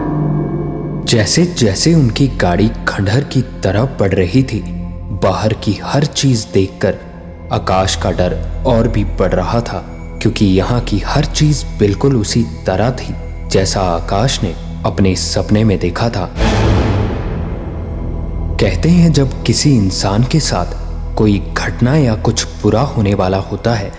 जैसे 1.04 1.44
जैसे 1.44 1.94
उनकी 1.94 2.28
गाड़ी 2.28 2.70
खंडहर 2.88 3.24
की 3.24 3.42
तरफ़ 3.42 4.00
बढ़ 4.00 4.12
रही 4.12 4.42
थी 4.42 4.83
बाहर 5.24 5.52
की 5.64 5.72
हर 5.82 6.04
चीज़ 6.04 6.46
देखकर 6.54 6.98
आकाश 7.52 7.94
का 7.96 8.10
डर 8.12 8.34
और 8.66 8.88
भी 8.88 9.04
बढ़ 9.18 9.32
रहा 9.32 9.60
था, 9.60 9.78
क्योंकि 10.22 10.46
यहाँ 10.46 10.80
की 10.80 10.98
हर 10.98 11.24
चीज़ 11.26 11.64
बिल्कुल 11.78 12.16
उसी 12.16 12.42
तरह 12.66 12.90
थी, 12.92 13.14
जैसा 13.48 13.80
आकाश 13.82 14.42
ने 14.42 14.54
अपने 14.86 15.14
सपने 15.16 15.62
में 15.64 15.78
देखा 15.78 16.08
था। 16.08 16.28
कहते 18.60 18.88
हैं 18.88 19.12
जब 19.12 19.42
किसी 19.44 19.74
इंसान 19.76 20.24
के 20.24 20.40
साथ 20.40 21.16
कोई 21.16 21.38
घटना 21.52 21.96
या 21.96 22.14
कुछ 22.16 22.44
बुरा 22.62 22.80
होने 22.80 23.14
वाला 23.14 23.38
होता 23.42 23.74
है 23.74 23.92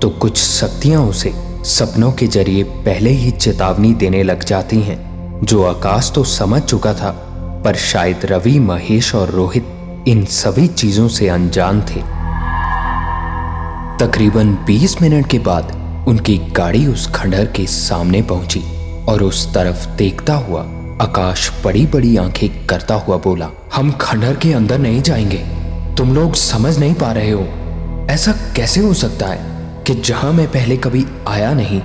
तो 0.00 0.08
कुछ 0.20 0.38
शक्तियाँ 0.38 1.02
उसे 1.02 1.32
सपनों 1.68 2.12
के 2.12 2.26
ज़रिए 2.28 2.62
पहले 2.86 3.10
ही 3.10 3.30
चेतावनी 3.30 3.92
देने 3.94 4.22
लग 4.22 4.44
जाती 4.44 4.80
हैं, 4.80 4.98
जो 5.44 5.62
आकाश 5.64 6.10
तो 6.14 6.24
समझ 6.26 6.62
चुका 6.62 6.94
था, 6.94 7.10
पर 7.64 7.76
शायद 7.82 8.24
रवि, 8.24 8.58
महेश 8.60 9.14
और 9.14 9.30
रोहित 9.30 9.76
इन 10.08 10.24
सभी 10.24 10.66
चीज़ों 10.66 11.08
से 11.08 11.28
अनजान 11.28 11.80
थे। 11.80 12.00
तकरीबन 14.06 14.64
20 14.66 15.02
मिनट 15.02 15.26
के 15.26 15.38
बाद 15.38 15.72
उनकी 16.08 16.38
गाड़ी 16.38 16.86
उस 16.86 17.10
खंडहर 17.10 17.44
के 17.46 17.66
सामने 17.66 18.22
पहुँची 18.22 18.62
और 19.08 19.22
उस 19.22 19.54
तरफ़ 19.54 19.88
देखता 19.88 20.34
हुआ 20.34 20.60
आकाश 21.02 21.64
बड़ी 21.64 21.86
बड़ी 21.86 22.16
आँखें 22.16 22.66
करता 22.66 22.94
हुआ 22.94 23.16
बोला, 23.16 23.48
हम 23.74 23.92
खंडहर 23.92 24.36
के 24.36 24.52
अंदर 24.52 24.78
नहीं 24.78 25.02
जाएँगे। 25.02 25.44
तुम 25.96 26.14
लोग 26.14 26.34
समझ 26.34 26.78
नहीं 26.78 26.94
पा 26.94 27.12
रहे 27.12 27.30
हो। 27.30 27.46
ऐसा 28.10 28.32
कैसे 28.32 28.80
हो 28.80 28.94
सकता 28.94 29.26
है 29.26 29.38
कि 29.86 29.94
जहाँ 29.94 30.32
मैं 30.32 30.48
पहले 30.48 30.76
कभी 30.76 31.06
आया 31.28 31.52
नहीं, 31.54 31.82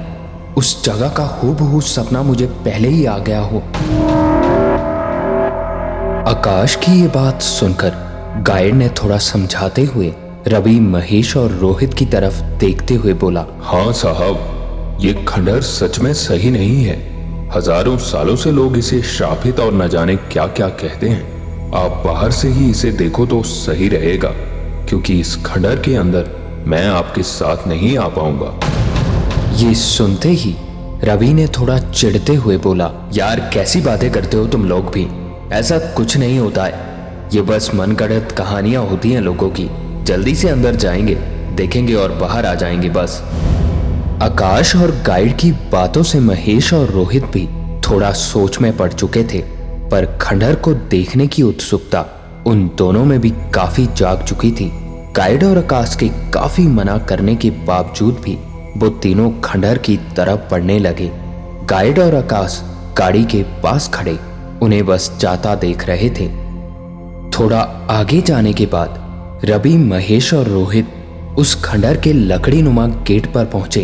उस 0.57 0.85
जगह 0.85 1.09
का 1.09 1.23
हूबहू 1.23 1.81
सपना 1.81 2.23
मुझे 2.23 2.45
पहले 2.45 2.87
ही 2.87 3.05
आ 3.05 3.17
गया 3.17 3.39
हो? 3.39 3.57
आकाश 6.27 6.75
की 6.75 7.01
ये 7.01 7.07
बात 7.07 7.41
सुनकर 7.41 8.04
गाइड 8.37 8.73
ने 8.73 8.87
थोड़ा 8.89 9.17
समझाते 9.17 9.83
हुए 9.83 10.11
रवि 10.47 10.79
महेश 10.79 11.35
और 11.37 11.51
रोहित 11.51 11.93
की 11.93 12.05
तरफ़ 12.05 12.41
देखते 12.59 12.95
हुए 12.95 13.13
बोला 13.13 13.45
हाँ 13.61 13.91
साहब 13.93 14.97
ये 15.01 15.13
खंडहर 15.27 15.61
सच 15.61 15.99
में 15.99 16.13
सही 16.13 16.51
नहीं 16.51 16.83
है। 16.83 16.97
हज़ारों 17.55 17.97
सालों 17.97 18.35
से 18.35 18.51
लोग 18.51 18.77
इसे 18.77 19.01
श्रापित 19.01 19.59
और 19.59 19.73
न 19.73 19.87
जाने 19.87 20.15
क्या 20.15 20.47
क्या 20.47 20.67
कहते 20.67 21.09
हैं। 21.09 21.71
आप 21.73 22.01
बाहर 22.05 22.31
से 22.31 22.47
ही 22.47 22.69
इसे 22.69 22.91
देखो 22.91 23.25
तो 23.25 23.41
सही 23.43 23.87
रहेगा 23.89 24.29
क्योंकि 24.89 25.19
इस 25.19 25.35
खंडर 25.45 25.79
के 25.79 25.95
अंदर 25.95 26.29
मैं 26.67 26.85
आपके 26.87 27.23
साथ 27.23 27.67
नहीं 27.67 27.97
आ 27.97 28.07
पाऊँगा। 28.07 28.53
ये 29.57 29.73
सुनते 29.75 30.29
ही 30.29 30.55
रवि 31.03 31.33
ने 31.33 31.47
थोड़ा 31.47 31.77
चिढ़ते 31.79 32.35
हुए 32.35 32.57
बोला 32.57 32.91
यार 33.13 33.39
कैसी 33.53 33.81
बातें 33.81 34.11
करते 34.11 34.37
हो 34.37 34.45
तुम 34.47 34.65
लोग 34.65 34.91
भी? 34.91 35.07
ऐसा 35.53 35.77
कुछ 35.93 36.17
नहीं 36.17 36.39
होता 36.39 36.63
है। 36.63 36.93
ये 37.33 37.41
बस 37.41 37.71
मन 37.75 37.91
गढ़त 37.91 38.31
कहानियाँ 38.31 38.85
होती 38.85 39.11
हैं 39.11 39.21
लोगों 39.21 39.49
की। 39.49 39.69
जल्दी 40.03 40.35
से 40.35 40.49
अंदर 40.49 40.75
जाएँगे, 40.75 41.15
देखेंगे 41.55 41.93
और 41.93 42.11
बाहर 42.11 42.45
आ 42.45 42.53
जाएँगे 42.53 42.89
बस। 42.89 43.21
आकाश 44.21 44.75
और 44.75 44.91
गाइड 45.07 45.37
की 45.37 45.51
बातों 45.51 46.03
से 46.03 46.19
महेश 46.19 46.73
और 46.73 46.89
रोहित 46.89 47.25
भी 47.25 47.47
थोड़ा 47.81 48.11
सोच 48.11 48.59
में 48.59 48.77
पड़ 48.77 48.93
चुके 48.93 49.23
थे, 49.23 49.41
पर 49.89 50.17
खंडहर 50.21 50.55
को 50.55 50.73
देखने 50.73 51.27
की 51.27 51.43
उत्सुकता 51.43 52.05
उन 52.47 52.71
दोनों 52.77 53.05
में 53.05 53.19
भी 53.21 53.29
काफ़ी 53.53 53.87
जाग 53.87 54.23
चुकी 54.23 54.51
थी। 54.51 54.71
गाइड 55.15 55.43
और 55.43 55.57
आकाश 55.57 55.95
के 55.95 56.09
काफ़ी 56.33 56.67
मना 56.67 56.97
करने 56.97 57.35
के 57.35 57.49
बावजूद 57.49 58.21
भी 58.25 58.37
वो 58.77 58.89
तीनों 58.89 59.31
खंडहर 59.41 59.77
की 59.77 59.97
तरफ़ 59.97 60.49
पड़ने 60.51 60.79
लगे। 60.79 61.11
गाइड 61.65 61.99
और 61.99 62.15
आकाश 62.15 62.61
गाड़ी 62.97 63.23
के 63.23 63.43
पास 63.63 63.89
खड़े, 63.93 64.19
उन्हें 64.61 64.85
बस 64.85 65.17
जाता 65.19 65.55
देख 65.55 65.87
रहे 65.87 66.09
थे। 66.09 66.44
थोड़ा 67.35 67.59
आगे 67.89 68.19
जाने 68.21 68.51
के 68.53 68.65
बाद 68.65 69.41
रवि, 69.45 69.75
महेश 69.77 70.33
और 70.33 70.47
रोहित 70.47 70.87
उस 71.37 71.53
खंडर 71.63 71.97
के 71.97 72.13
लकड़ी 72.13 72.61
नुमा 72.61 72.85
गेट 73.07 73.31
पर 73.33 73.45
पहुँचे। 73.45 73.83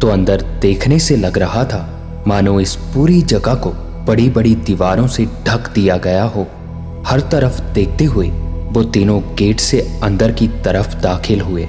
तो 0.00 0.08
अंदर 0.08 0.42
देखने 0.62 0.98
से 0.98 1.16
लग 1.16 1.38
रहा 1.38 1.64
था, 1.64 1.80
मानो 2.28 2.58
इस 2.60 2.74
पूरी 2.94 3.20
जगह 3.22 3.54
को 3.54 3.70
बड़ी 4.06 4.28
बड़ी 4.30 4.54
दीवारों 4.56 5.06
से 5.06 5.24
ढक 5.46 5.72
दिया 5.74 5.96
गया 5.96 6.24
हो। 6.24 6.46
हर 7.06 7.20
तरफ़ 7.32 7.60
देखते 7.72 8.04
हुए 8.04 8.28
वो 8.72 8.82
तीनों 8.84 9.20
गेट 9.38 9.60
से 9.60 9.80
अंदर 10.02 10.32
की 10.32 10.48
तरफ़ 10.64 10.96
दाखिल 10.96 11.40
हुए। 11.40 11.66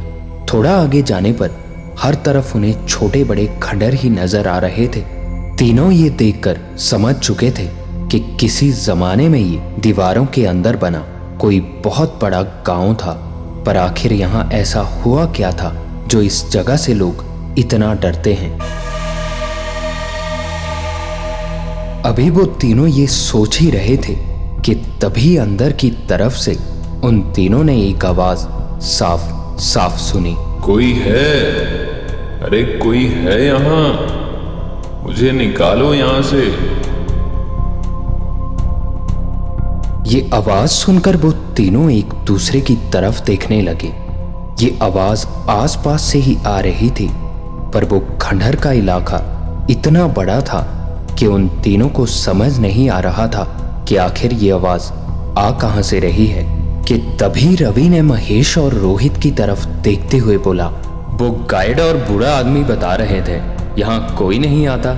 थोड़ा 0.53 0.75
आगे 0.75 1.01
जाने 1.01 1.31
पर 1.33 1.51
हर 2.00 2.15
तरफ़ 2.15 2.55
उन्हें 2.57 2.85
छोटे 2.88 3.23
बड़े 3.23 3.47
खंडर 3.63 3.93
ही 3.93 4.09
नज़र 4.09 4.47
आ 4.47 4.57
रहे 4.59 4.88
थे। 4.88 5.01
तीनों 5.57 5.91
ये 5.91 6.09
देखकर 6.09 6.59
समझ 6.79 7.15
चुके 7.15 7.51
थे 7.51 7.67
कि 8.07 8.19
किसी 8.39 8.71
जमाने 8.71 9.29
में 9.29 9.39
ये 9.39 9.61
दीवारों 9.79 10.25
के 10.25 10.45
अंदर 10.45 10.75
बना। 10.75 11.05
कोई 11.41 11.60
बहुत 11.60 12.19
बड़ा 12.21 12.41
गाँव 12.41 12.93
था, 12.95 13.12
पर 13.65 13.77
आखिर 13.77 14.13
यहाँ 14.13 14.50
ऐसा 14.53 14.81
हुआ 14.81 15.25
क्या 15.25 15.51
था, 15.51 15.74
जो 16.07 16.21
इस 16.21 16.51
जगह 16.51 16.77
से 16.77 16.93
लोग 16.93 17.24
इतना 17.60 17.93
डरते 17.93 18.33
हैं? 18.33 18.51
अभी 22.03 22.29
वो 22.29 22.45
तीनों 22.45 22.88
ये 22.88 23.07
सोच 23.07 23.60
ही 23.60 23.69
रहे 23.71 23.98
थे 23.98 24.15
कि 24.62 24.75
तभी 24.75 25.38
अंदर 25.38 25.71
की 25.71 25.89
तरफ़ 26.10 26.33
से 26.33 26.57
उन 27.03 27.21
तीनों 27.36 27.63
ने 27.63 27.81
एक 27.81 28.05
आवाज़ 28.05 28.45
साफ़ 28.86 29.57
साफ़ 29.62 29.98
सुनी। 29.98 30.36
कोई 30.63 30.91
है? 30.91 31.33
अरे 32.41 32.63
कोई 32.63 33.05
है 33.05 33.45
यहाँ? 33.45 33.88
मुझे 35.03 35.31
निकालो 35.31 35.93
यहाँ 35.93 36.21
से। 36.21 36.45
ये 40.12 40.30
आवाज़ 40.34 40.70
सुनकर 40.70 41.15
वो 41.18 41.32
तीनों 41.58 41.89
एक 41.91 42.13
दूसरे 42.27 42.60
की 42.62 42.75
तरफ़ 42.94 43.24
देखने 43.24 43.62
लगे। 43.62 43.88
ये 44.60 44.77
आवाज़ 44.82 45.25
आसपास 45.50 46.03
से 46.03 46.20
ही 46.20 46.36
आ 46.48 46.60
रही 46.60 46.89
थी, 46.89 47.08
पर 47.74 47.86
वो 47.86 48.00
खंडहर 48.22 48.56
का 48.56 48.72
इलाका 48.72 49.20
इतना 49.70 50.08
बड़ा 50.08 50.39
था 50.41 50.62
कि 51.20 51.25
उन 51.25 51.48
तीनों 51.63 51.89
को 51.89 52.06
समझ 52.06 52.58
नहीं 52.60 52.89
आ 52.89 53.00
रहा 53.00 53.27
था 53.27 53.44
कि 53.88 53.96
आखिर 53.96 54.34
ये 54.34 54.51
आवाज़ 54.51 54.91
आ 55.39 55.50
कहाँ 55.51 55.82
से 55.82 56.00
रही 56.00 56.27
है। 56.27 56.46
कि 56.84 56.98
तभी 57.22 57.56
रवि 57.56 57.89
ने 57.89 58.01
महेश 58.01 58.58
और 58.58 58.74
रोहित 58.74 59.18
की 59.18 59.32
तरफ़ 59.32 59.68
देखते 59.82 60.18
हुए 60.18 60.38
बोला, 60.38 60.68
वो 60.68 61.32
गाइड 61.51 61.80
और 61.80 61.98
बूढ़ा 62.10 62.38
आदमी 62.38 62.63
बता 62.65 62.96
रहे 62.96 63.22
थे, 63.22 63.41
यहाँ 63.82 64.15
कोई 64.18 64.39
नहीं 64.39 64.68
आता 64.68 64.91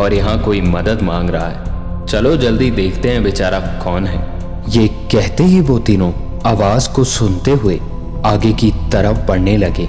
और 0.00 0.14
यहाँ 0.14 0.40
कोई 0.42 0.60
मदद 0.60 1.02
मांग 1.02 1.30
रहा 1.30 1.46
है। 1.46 2.06
चलो 2.06 2.36
जल्दी 2.36 2.70
देखते 2.70 3.10
हैं 3.10 3.22
बेचारा 3.22 3.60
कौन 3.84 4.06
है। 4.06 4.37
ये 4.66 4.88
कहते 5.12 5.44
ही 5.44 5.60
वो 5.60 5.78
तीनों 5.78 6.12
आवाज़ 6.46 6.88
को 6.90 7.04
सुनते 7.04 7.50
हुए 7.50 7.80
आगे 8.24 8.52
की 8.52 8.70
तरफ़ 8.92 9.18
बढ़ने 9.26 9.56
लगे 9.56 9.86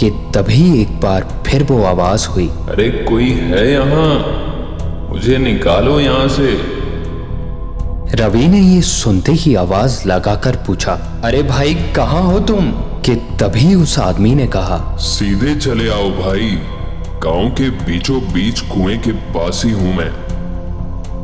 कि 0.00 0.10
तभी 0.34 0.82
एक 0.82 1.00
बार 1.00 1.42
फिर 1.46 1.62
वो 1.62 1.82
आवाज़ 1.84 2.28
हुई। 2.28 2.48
अरे 2.48 2.88
कोई 3.08 3.30
है 3.30 3.72
यहाँ? 3.72 5.08
मुझे 5.10 5.38
निकालो 5.38 6.00
यहाँ 6.00 6.28
से। 6.28 6.52
रवि 8.14 8.46
ने 8.48 8.60
ये 8.60 8.80
सुनते 8.82 9.32
ही 9.32 9.54
आवाज़ 9.54 10.08
लगाकर 10.08 10.56
पूछा 10.56 10.92
अरे 11.24 11.42
भाई 11.42 11.74
कहाँ 11.74 12.22
हो 12.22 12.38
तुम? 12.40 12.70
कि 13.04 13.14
तभी 13.40 13.74
उस 13.74 13.98
आदमी 13.98 14.34
ने 14.34 14.46
कहा 14.46 14.96
सीधे 14.96 15.54
चले 15.54 15.88
आओ 15.90 16.10
भाई। 16.10 16.50
गाँव 17.24 17.48
के 17.50 17.70
बीचों 17.70 18.20
बीच 18.20 18.60
कुएँ 18.60 18.98
के 18.98 19.12
पास 19.12 19.62
ही 19.64 19.72
हूँ 19.72 19.94
मैं। 19.96 20.10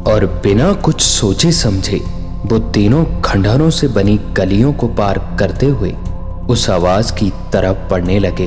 और 0.04 0.26
बिना 0.44 0.72
कुछ 0.72 1.00
सोचे 1.00 1.52
समझे 1.52 2.00
वो 2.46 2.58
तीनों 2.74 3.04
खंडहरों 3.20 3.68
से 3.70 3.88
बनी 3.88 4.16
गलियों 4.32 4.72
को 4.72 4.88
पार 4.88 5.18
करते 5.38 5.66
हुए 5.66 5.90
उस 6.50 6.68
आवाज़ 6.70 7.12
की 7.14 7.30
तरफ़ 7.52 7.88
पड़ने 7.90 8.18
लगे 8.18 8.46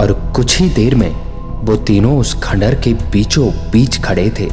और 0.00 0.12
कुछ 0.36 0.60
ही 0.60 0.68
देर 0.68 0.94
में 0.94 1.10
वो 1.62 1.76
तीनों 1.76 2.16
उस 2.18 2.34
खंडहर 2.42 2.74
के 2.74 2.92
बीचों 3.12 3.48
बीच 3.72 3.98
खड़े 4.04 4.28
थे। 4.30 4.48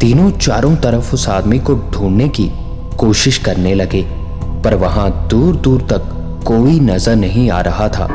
तीनों 0.00 0.30
चारों 0.30 0.74
तरफ़ 0.76 1.12
उस 1.14 1.28
आदमी 1.28 1.58
को 1.58 1.74
ढूँढने 1.92 2.28
की 2.28 2.50
कोशिश 2.98 3.38
करने 3.38 3.74
लगे, 3.74 4.02
पर 4.64 4.74
वहाँ 4.74 5.10
दूर 5.28 5.56
दूर 5.56 5.82
तक 5.82 6.10
कोई 6.46 6.78
नज़र 6.80 7.16
नहीं 7.16 7.50
आ 7.50 7.60
रहा 7.60 7.88
था 7.88 8.08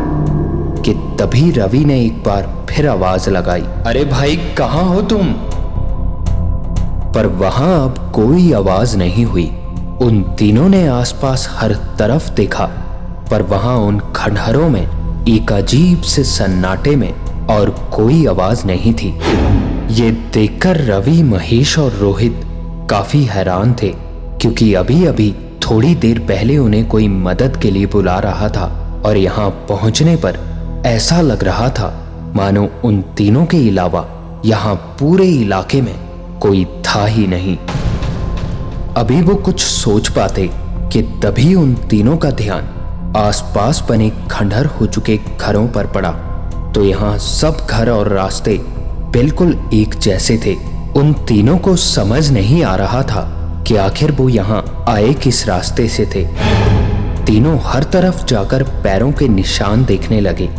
कि 0.85 0.93
तभी 1.19 1.49
रवि 1.51 1.85
ने 1.85 2.01
एक 2.05 2.23
बार 2.23 2.53
फिर 2.69 2.87
आवाज़ 2.87 3.29
लगाई, 3.29 3.61
अरे 3.61 4.03
भाई, 4.05 4.35
कहाँ 4.57 4.83
हो 4.83 5.01
तुम? 5.03 5.33
पर 7.13 7.27
वहाँ 7.37 7.83
अब 7.83 8.11
कोई 8.15 8.51
आवाज़ 8.53 8.97
नहीं 8.97 9.25
हुई। 9.25 9.51
उन 10.01 10.21
तीनों 10.39 10.69
ने 10.69 10.87
आसपास 10.87 11.47
हर 11.51 11.73
तरफ़ 11.99 12.29
देखा, 12.31 12.65
पर 13.31 13.41
वहाँ 13.41 13.75
उन 13.77 13.99
खंडहरों 14.15 14.69
में, 14.69 15.25
एक 15.27 15.51
अजीब 15.51 16.01
से 16.01 16.23
सन्नाटे 16.23 16.95
में, 16.95 17.11
और 17.45 17.69
कोई 17.69 18.25
आवाज़ 18.25 18.65
नहीं 18.65 18.93
थी। 18.93 19.09
ये 19.93 20.11
देखकर 20.11 20.77
रवि, 20.77 21.23
महेश 21.23 21.77
और 21.79 21.91
रोहित 21.91 22.41
काफ़ी 22.89 23.23
हैरान 23.23 23.73
थे, 23.73 23.91
क्योंकि 24.41 24.73
अभी 24.73 25.05
अभी 25.05 25.31
थोड़ी 25.63 25.95
देर 25.95 26.19
पहले 26.19 26.57
उन्हें 26.57 26.87
कोई 26.87 27.07
मदद 27.07 27.57
के 27.57 27.71
लिए 27.71 27.85
बुला 27.85 28.19
रहा 28.19 28.49
था, 28.49 28.67
और 29.05 29.17
यहाँ 29.17 29.49
पहुँचने 29.69 30.15
पर 30.15 30.39
ऐसा 30.85 31.21
लग 31.21 31.43
रहा 31.43 31.69
था, 31.69 31.93
मानो 32.35 32.69
उन 32.83 33.01
तीनों 33.01 33.45
के 33.45 33.67
अलावा 33.69 34.05
यहाँ 34.45 34.75
पूरे 34.75 35.27
इलाके 35.27 35.81
में 35.81 35.95
कोई 36.39 36.65
था 36.65 37.05
ही 37.05 37.27
नहीं। 37.27 37.57
अभी 38.97 39.21
वो 39.21 39.35
कुछ 39.35 39.61
सोच 39.61 40.07
पाते 40.07 40.49
कि 40.93 41.01
तभी 41.23 41.53
उन 41.55 41.73
तीनों 41.89 42.15
का 42.17 42.29
ध्यान 42.31 43.13
आसपास 43.17 43.83
बने 43.89 44.09
खंडहर 44.31 44.65
हो 44.65 44.85
चुके 44.85 45.17
घरों 45.17 45.67
पर 45.67 45.87
पड़ा। 45.87 46.11
तो 46.75 46.83
यहाँ 46.83 47.17
सब 47.17 47.65
घर 47.69 47.89
और 47.89 48.07
रास्ते 48.07 48.57
बिल्कुल 49.13 49.55
एक 49.73 49.95
जैसे 49.95 50.37
थे। 50.45 50.55
उन 50.99 51.13
तीनों 51.27 51.57
को 51.57 51.75
समझ 51.75 52.29
नहीं 52.31 52.63
आ 52.63 52.75
रहा 52.75 53.01
था 53.03 53.23
कि 53.67 53.75
आखिर 53.75 54.11
वो 54.11 54.27
यहाँ 54.29 54.63
आए 54.87 55.13
किस 55.13 55.47
रास्ते 55.47 55.87
से 55.89 56.05
थे। 56.05 56.25
तीनों 57.25 57.57
हर 57.63 57.83
तरफ़ 57.83 58.25
जाकर 58.25 58.63
पैरों 58.83 59.11
के 59.11 59.27
निशान 59.27 59.85
देखने 59.85 60.21
लगे, 60.21 60.49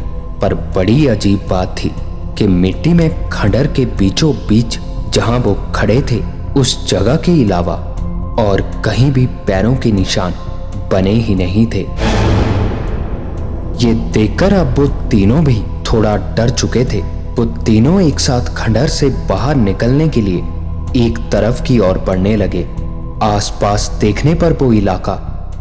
पर 0.41 0.55
बड़ी 0.77 1.07
अजीब 1.07 1.47
बात 1.51 1.77
थी 1.79 1.93
कि 2.39 2.47
मिट्टी 2.47 2.93
में 2.93 3.29
खंडर 3.31 3.67
के 3.67 3.85
बीचों 3.99 4.35
बीच 4.49 4.79
जहाँ 5.15 5.39
वो 5.39 5.55
खड़े 5.75 6.03
थे, 6.11 6.23
उस 6.57 6.89
जगह 6.91 7.17
के 7.17 7.43
अलावा 7.45 7.75
और 8.41 8.61
कहीं 8.85 9.11
भी 9.13 9.27
पैरों 9.47 9.75
के 9.77 9.93
निशान 9.93 10.35
बने 10.93 11.11
ही 11.11 11.35
नहीं 11.35 11.67
थे। 11.67 11.81
ये 13.85 13.93
देखकर 14.13 14.53
अब 14.53 14.79
वो 14.79 14.87
तीनों 15.11 15.45
भी 15.45 15.63
थोड़ा 15.93 16.17
डर 16.37 16.51
चुके 16.51 16.85
थे। 16.85 17.01
वो 17.35 17.45
तीनों 17.45 18.01
एक 18.03 18.21
साथ 18.21 18.55
खंडर 18.57 18.87
से 18.89 19.09
बाहर 19.29 19.57
निकलने 19.57 20.09
के 20.09 20.21
लिए 20.21 20.39
एक 21.07 21.19
तरफ़ 21.33 21.63
की 21.63 21.79
ओर 21.79 21.99
बढ़ने 21.99 22.37
लगे। 22.37 22.67
आसपास 23.23 23.89
देखने 24.01 24.35
पर 24.35 24.53
वो 24.53 24.73
इलाका 24.73 25.15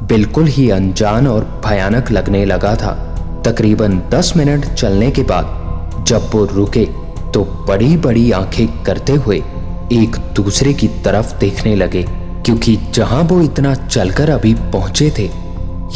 बिल्कुल 0.04 0.48
ही 0.48 0.70
अनजान 0.70 1.28
और 1.28 1.62
भयानक 1.66 2.12
लगने 2.12 2.46
लगा 2.46 2.76
था। 2.76 2.94
तकरीबन 3.46 4.02
दस 4.12 4.34
मिनट 4.38 4.66
चलने 4.66 5.12
के 5.12 5.24
बाद 5.24 6.06
जब 6.08 6.30
वो 6.34 6.46
रुके 6.46 6.86
तो 7.34 7.44
बड़ी 7.68 7.96
बड़ी 7.98 8.32
आँखें 8.32 8.68
करते 8.84 9.14
हुए 9.14 9.38
एक 9.94 10.16
दूसरे 10.36 10.74
की 10.74 10.88
तरफ़ 10.88 11.38
देखने 11.40 11.76
लगे। 11.76 12.06
क्योंकि 12.50 12.76
जहाँ 12.94 13.22
वो 13.22 13.40
इतना 13.42 13.74
चलकर 13.76 14.30
अभी 14.30 14.54
पहुँचे 14.74 15.10
थे, 15.18 15.24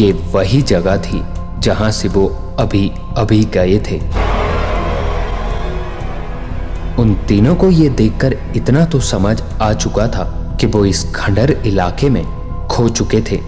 ये 0.03 0.11
वही 0.33 0.61
जगह 0.61 0.97
थी 0.97 1.21
जहाँ 1.59 1.89
से 1.91 2.07
वो 2.07 2.25
अभी 2.59 2.91
अभी 3.17 3.43
गए 3.45 3.79
थे। 3.79 3.97
उन 7.01 7.15
तीनों 7.27 7.55
को 7.55 7.69
ये 7.71 7.89
देखकर 7.89 8.37
इतना 8.55 8.85
तो 8.85 8.99
समझ 8.99 9.41
आ 9.61 9.73
चुका 9.73 10.07
था 10.07 10.57
कि 10.59 10.67
वो 10.67 10.85
इस 10.85 11.03
खंडर 11.15 11.51
इलाके 11.65 12.09
में 12.09 12.23
खो 12.67 12.87
चुके 12.89 13.21
थे 13.21 13.39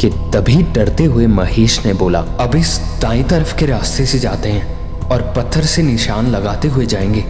कि 0.00 0.10
तभी 0.32 0.62
डरते 0.62 1.04
हुए 1.04 1.26
महेश 1.26 1.80
ने 1.86 1.92
बोला, 1.92 2.20
अब 2.20 2.56
इस 2.56 2.80
दाई 3.02 3.22
तरफ़ 3.22 3.56
के 3.56 3.66
रास्ते 3.66 4.06
से 4.06 4.18
जाते 4.18 4.48
हैं 4.48 5.00
और 5.00 5.32
पत्थर 5.36 5.64
से 5.66 5.82
निशान 5.82 6.30
लगाते 6.30 6.68
हुए 6.68 6.86
जाएँगे। 6.86 7.24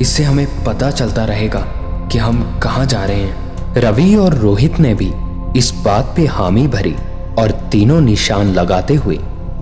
इससे 0.00 0.24
हमें 0.24 0.46
पता 0.64 0.90
चलता 0.90 1.24
रहेगा 1.24 1.66
कि 2.12 2.18
हम 2.18 2.60
कहाँ 2.62 2.86
जा 2.86 3.04
रहे 3.04 3.22
हैं। 3.22 3.49
रवि 3.76 4.14
और 4.16 4.34
रोहित 4.34 4.78
ने 4.80 4.92
भी 4.94 5.10
इस 5.58 5.70
बात 5.84 6.12
पे 6.16 6.24
हामी 6.26 6.66
भरी 6.68 6.94
और 7.38 7.50
तीनों 7.72 8.00
निशान 8.00 8.48
लगाते 8.52 8.94
हुए 8.94 9.16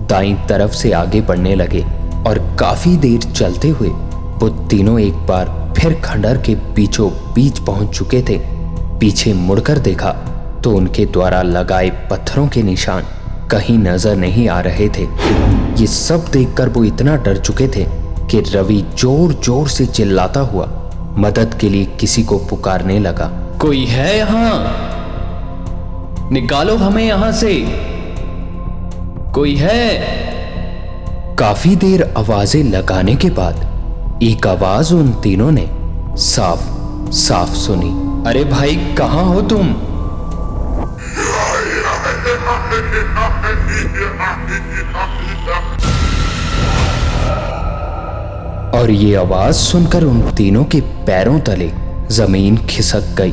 दाई 0.09 0.33
तरफ़ 0.49 0.71
से 0.71 0.91
आगे 0.91 1.19
बढ़ने 1.21 1.55
लगे 1.55 1.81
और 2.27 2.39
काफ़ी 2.59 2.95
देर 2.97 3.29
चलते 3.31 3.69
हुए 3.69 3.89
वो 4.39 4.49
तीनों 4.69 4.99
एक 4.99 5.13
बार 5.27 5.73
फिर 5.77 5.93
खंडर 6.01 6.37
के 6.37 6.55
बीचों 6.75 7.09
बीच 7.33 7.59
पहुँच 7.59 7.95
चुके 7.97 8.21
थे। 8.29 8.37
पीछे 8.99 9.33
मुड़कर 9.33 9.79
देखा 9.79 10.11
तो 10.63 10.71
उनके 10.75 11.05
द्वारा 11.07 11.41
लगाए 11.41 11.89
पत्थरों 12.11 12.47
के 12.47 12.63
निशान 12.63 13.03
कहीं 13.51 13.77
नज़र 13.77 14.15
नहीं 14.15 14.47
आ 14.49 14.59
रहे 14.61 14.87
थे। 14.89 15.03
ये 15.81 15.87
सब 15.87 16.25
देखकर 16.33 16.69
वो 16.69 16.83
इतना 16.83 17.15
डर 17.17 17.37
चुके 17.37 17.67
थे 17.67 17.85
कि 18.31 18.39
रवि 18.53 18.81
ज़ोर 18.97 19.33
ज़ोर 19.35 19.67
से 19.67 19.85
चिल्लाता 19.85 20.39
हुआ 20.39 20.65
मदद 21.17 21.53
के 21.61 21.69
लिए 21.69 21.85
किसी 21.99 22.23
को 22.23 22.37
पुकारने 22.39 22.99
लगा। 22.99 23.31
कोई 23.61 23.85
है 23.85 24.17
यहाँ? 24.17 24.51
निकालो 26.31 26.75
हमें 26.75 27.03
यहाँ 27.03 27.31
से। 27.31 27.65
कोई 29.35 29.55
है? 29.55 29.89
काफ़ी 31.39 31.75
देर 31.75 32.03
आवाज़ें 32.17 32.63
लगाने 32.63 33.15
के 33.15 33.29
बाद 33.29 34.23
एक 34.23 34.47
आवाज़ 34.47 34.93
उन 34.93 35.11
तीनों 35.13 35.51
ने 35.51 35.67
साफ़ 36.17 36.63
साफ़ 37.11 37.49
सुनी। 37.49 37.89
अरे 38.29 38.43
भाई 38.43 38.75
कहाँ 38.97 39.23
हो 39.23 39.41
तुम? 39.41 39.73
और 48.79 48.91
ये 48.91 49.15
आवाज़ 49.15 49.55
सुनकर 49.55 50.03
उन 50.03 50.21
तीनों 50.31 50.63
के 50.63 50.81
पैरों 50.81 51.39
तले 51.39 51.88
ज़मीन 52.11 52.57
खिसक 52.67 53.13
गई, 53.17 53.31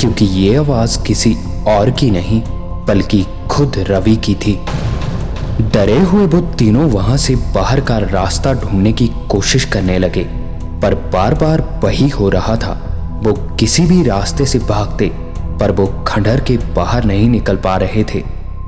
क्योंकि 0.00 0.24
ये 0.24 0.56
आवाज़ 0.56 0.98
किसी 1.02 1.34
और 1.68 1.90
की 1.90 2.10
नहीं, 2.10 2.40
बल्कि 2.86 3.24
खुद 3.50 3.78
रवि 3.88 4.16
की 4.16 4.34
थी। 4.36 4.58
डरे 5.74 5.98
हुए 6.00 6.26
वो 6.26 6.40
तीनों 6.54 6.88
वहाँ 6.90 7.16
से 7.16 7.36
बाहर 7.54 7.80
का 7.80 7.98
रास्ता 7.98 8.52
ढूँढने 8.54 8.92
की 8.92 9.06
कोशिश 9.30 9.64
करने 9.64 9.98
लगे, 9.98 10.24
पर 10.82 10.94
बार 11.12 11.34
बार 11.34 11.62
वही 11.84 12.08
हो 12.08 12.28
रहा 12.28 12.56
था। 12.56 12.72
वो 13.24 13.32
किसी 13.56 13.86
भी 13.86 14.02
रास्ते 14.02 14.46
से 14.46 14.58
भागते, 14.58 15.10
पर 15.60 15.72
वो 15.72 15.86
खंडर 16.08 16.40
के 16.40 16.56
बाहर 16.74 17.04
नहीं 17.04 17.28
निकल 17.28 17.56
पा 17.56 17.76
रहे 17.76 18.04
थे। 18.04 18.22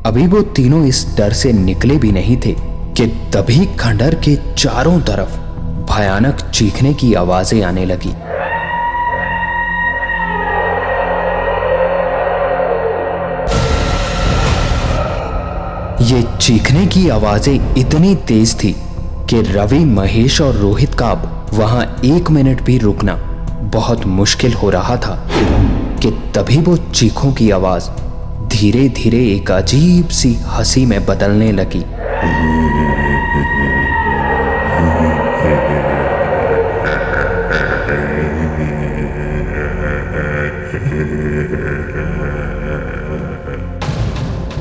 अभी 0.06 0.26
वो 0.26 0.40
तीनों 0.56 0.84
इस 0.86 1.06
डर 1.18 1.32
से 1.32 1.52
निकले 1.52 1.96
भी 1.96 2.12
नहीं 2.12 2.36
थे, 2.36 2.52
कि 2.52 3.06
तभी 3.34 3.64
खंडर 3.76 4.14
के 4.24 4.36
चारों 4.54 5.00
तरफ़ 5.02 5.38
भयानक 5.92 6.40
चीखने 6.50 6.94
की 6.94 7.14
आवाज़ें 7.14 7.62
आने 7.62 7.84
लगी। 7.84 8.12
ये 16.10 16.22
चीखने 16.40 16.86
की 16.86 17.08
आवाज़ें 17.08 17.74
इतनी 17.76 18.14
तेज 18.14 18.54
थी 18.64 18.72
कि 19.30 19.40
रवि, 19.42 19.78
महेश 19.78 20.40
और 20.40 20.54
रोहित 20.54 20.94
का 20.94 21.06
अब 21.06 21.46
वहाँ 21.54 21.84
एक 22.04 22.30
मिनट 22.30 22.62
भी 22.62 22.78
रुकना 22.78 23.14
बहुत 23.74 24.06
मुश्किल 24.06 24.52
हो 24.52 24.70
रहा 24.70 24.96
था 24.96 25.14
कि 26.02 26.10
तभी 26.34 26.58
वो 26.58 26.76
चीखों 26.76 27.32
की 27.32 27.50
आवाज़ 27.50 27.88
धीरे 28.48 28.88
धीरे 28.88 29.24
एक 29.34 29.50
अजीब 29.50 30.08
सी 30.08 30.34
हँसी 30.46 30.86
में 30.86 31.06
बदलने 31.06 31.52
लगी। 31.52 31.84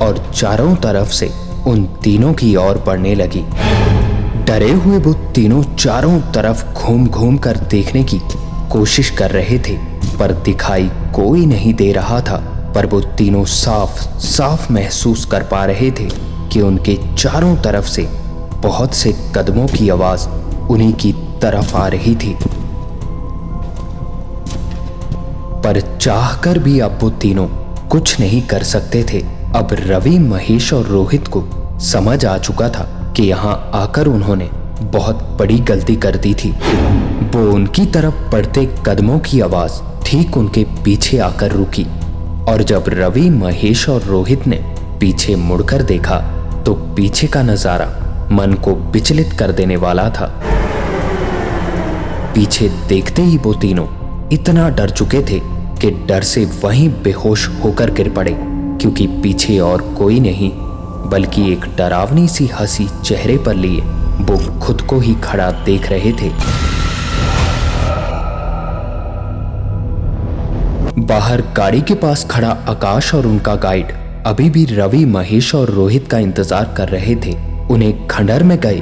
और 0.09 0.31
चारों 0.35 0.75
तरफ़ 0.75 1.11
से 1.11 1.31
उन 1.67 1.83
तीनों 2.03 2.33
की 2.33 2.55
ओर 2.55 2.77
पड़ने 2.77 3.15
लगी। 3.15 3.43
डरे 4.45 4.71
हुए 4.71 4.97
वो 4.97 5.13
तीनों 5.13 5.63
चारों 5.75 6.19
तरफ़ 6.19 6.73
घूम 6.73 7.07
घूम 7.07 7.37
कर 7.37 7.57
देखने 7.57 8.03
की 8.03 8.19
कोशिश 8.71 9.09
कर 9.09 9.31
रहे 9.31 9.59
थे, 9.59 9.77
पर 10.17 10.31
दिखाई 10.31 10.89
कोई 11.15 11.45
नहीं 11.45 11.73
दे 11.73 11.91
रहा 11.91 12.19
था। 12.21 12.37
पर 12.75 12.85
वो 12.85 12.99
तीनों 13.01 13.45
साफ़ 13.45 14.19
साफ़ 14.19 14.71
महसूस 14.73 15.25
कर 15.25 15.43
पा 15.43 15.65
रहे 15.65 15.91
थे 15.91 16.09
कि 16.51 16.61
उनके 16.61 16.97
चारों 17.17 17.55
तरफ़ 17.55 17.87
से 17.87 18.07
बहुत 18.55 18.93
से 18.93 19.15
कदमों 19.35 19.67
की 19.67 19.89
आवाज़ 19.89 20.27
उन्हीं 20.69 20.93
की 20.93 21.11
तरफ़ 21.41 21.75
आ 21.75 21.87
रही 21.87 22.15
थी। 22.15 22.35
पर 25.63 25.81
चाहकर 26.01 26.59
भी 26.59 26.79
अब 26.79 26.99
वो 27.01 27.09
तीनों 27.09 27.47
कुछ 27.87 28.19
नहीं 28.19 28.41
कर 28.41 28.63
सकते 28.63 29.03
थे। 29.03 29.38
अब 29.55 29.67
रवि 29.73 30.17
महेश 30.19 30.71
और 30.73 30.85
रोहित 30.85 31.27
को 31.27 31.41
समझ 31.81 32.25
आ 32.25 32.37
चुका 32.37 32.67
था 32.69 33.13
कि 33.17 33.23
यहाँ 33.23 33.53
आकर 33.75 34.07
उन्होंने 34.07 34.49
बहुत 34.83 35.23
बड़ी 35.39 35.57
गलती 35.59 35.95
कर 35.95 36.17
दी 36.17 36.33
थी। 36.33 36.49
वो 37.29 37.51
उनकी 37.51 37.85
तरफ़ 37.85 38.15
पड़ते 38.31 38.65
कदमों 38.85 39.17
की 39.19 39.39
आवाज़ 39.41 39.79
ठीक 40.05 40.37
उनके 40.37 40.63
पीछे 40.85 41.17
आकर 41.19 41.51
रुकी 41.51 41.85
और 42.51 42.63
जब 42.63 42.85
रवि 42.89 43.29
महेश 43.29 43.87
और 43.89 44.01
रोहित 44.01 44.45
ने 44.47 44.57
पीछे 44.99 45.35
मुड़कर 45.35 45.83
देखा 45.83 46.19
तो 46.65 46.73
पीछे 46.95 47.27
का 47.27 47.43
नज़ारा 47.43 47.87
मन 48.31 48.53
को 48.63 48.75
विचलित 48.91 49.33
कर 49.33 49.51
देने 49.51 49.77
वाला 49.77 50.09
था। 50.09 50.27
पीछे 52.35 52.69
देखते 52.89 53.21
ही 53.21 53.37
वो 53.37 53.53
तीनों 53.55 53.87
इतना 54.33 54.69
डर 54.69 54.89
चुके 54.91 55.21
थे 55.23 55.39
कि 55.81 55.91
डर 56.07 56.23
से 56.23 56.45
वहीं 56.63 56.89
बेहोश 57.03 57.49
होकर 57.63 57.91
गिर 57.91 58.13
पड़े। 58.13 58.37
क्योंकि 58.81 59.07
पीछे 59.23 59.59
और 59.59 59.81
कोई 59.97 60.19
नहीं, 60.19 60.51
बल्कि 61.09 61.51
एक 61.51 61.65
डरावनी 61.77 62.27
सी 62.27 62.45
हँसी 62.49 62.87
चेहरे 63.03 63.37
पर 63.37 63.55
लिए 63.55 63.81
वो 64.21 64.37
खुद 64.59 64.81
को 64.81 64.99
ही 64.99 65.13
खड़ा 65.23 65.49
देख 65.65 65.89
रहे 65.89 66.11
थे। 66.13 66.29
बाहर 71.01 71.41
गाड़ी 71.57 71.81
के 71.81 71.93
पास 71.95 72.25
खड़ा 72.31 72.49
आकाश 72.69 73.13
और 73.15 73.25
उनका 73.27 73.55
गाइड 73.57 73.91
अभी 74.27 74.49
भी 74.49 74.65
रवि, 74.65 75.03
महेश 75.05 75.53
और 75.55 75.69
रोहित 75.69 76.07
का 76.07 76.17
इंतज़ार 76.19 76.73
कर 76.77 76.89
रहे 76.89 77.15
थे। 77.15 77.35
उन्हें 77.69 78.07
खंडर 78.07 78.43
में 78.43 78.57
गए, 78.59 78.81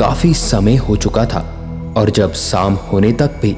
काफ़ी 0.00 0.32
समय 0.34 0.76
हो 0.78 0.96
चुका 0.96 1.24
था 1.24 1.40
और 1.96 2.10
जब 2.10 2.32
शाम 2.32 2.74
होने 2.84 3.12
तक 3.12 3.38
भी 3.42 3.52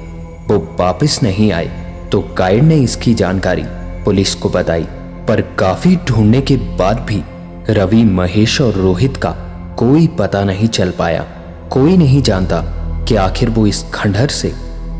वो 0.48 0.58
वापस 0.78 1.18
नहीं 1.22 1.50
आए 1.52 1.70
तो 2.12 2.20
गाइड 2.38 2.62
ने 2.62 2.76
इसकी 2.76 3.14
जानकारी 3.14 3.64
पुलिस 4.04 4.34
को 4.34 4.48
बताई। 4.48 4.86
पर 5.28 5.40
काफ़ी 5.40 5.96
ढूँढने 5.96 6.40
के 6.40 6.56
बाद 6.56 6.98
भी 6.98 7.24
रवि, 7.72 8.04
महेश 8.04 8.60
और 8.60 8.72
रोहित 8.72 9.16
का 9.16 9.30
कोई 9.78 10.06
पता 10.06 10.44
नहीं 10.44 10.68
चल 10.68 10.90
पाया। 10.90 11.22
कोई 11.70 11.96
नहीं 11.96 12.22
जानता 12.22 12.62
कि 13.08 13.16
आखिर 13.16 13.50
वो 13.50 13.66
इस 13.66 13.84
खंडहर 13.94 14.28
से 14.28 14.52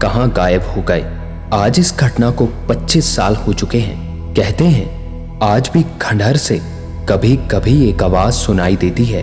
कहाँ 0.02 0.30
गायब 0.30 0.62
हो 0.62 0.82
गए। 0.82 1.04
आज 1.54 1.78
इस 1.78 1.98
घटना 2.00 2.30
को 2.30 2.46
25 2.68 3.16
साल 3.16 3.36
हो 3.36 3.52
चुके 3.52 3.78
हैं। 3.78 4.34
कहते 4.34 4.64
हैं, 4.64 5.38
आज 5.42 5.70
भी 5.74 5.82
खंडहर 5.82 6.36
से 6.36 6.60
कभी 7.08 7.36
कभी 7.36 7.88
एक 7.88 8.02
आवाज़ 8.02 8.34
सुनाई 8.34 8.76
देती 8.76 9.04
है। 9.04 9.22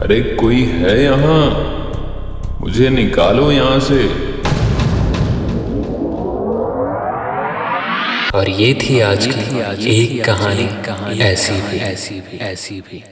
अरे 0.00 0.20
कोई 0.20 0.64
है 0.64 1.04
यहाँ? 1.04 1.72
मुझे 2.60 2.90
निकालो 2.90 3.52
यहाँ 3.52 3.80
से। 3.80 4.25
और 8.36 8.48
ये 8.50 8.72
थी 8.74 9.00
आज 9.00 9.26
की 9.26 9.60
एक 9.90 10.24
कहानी। 10.24 11.20
ऐसी 11.20 11.52
भी। 11.52 11.78
ऐसी 11.78 12.20
भी 12.20 12.38
ऐसी 12.38 12.80
भी। 12.80 13.04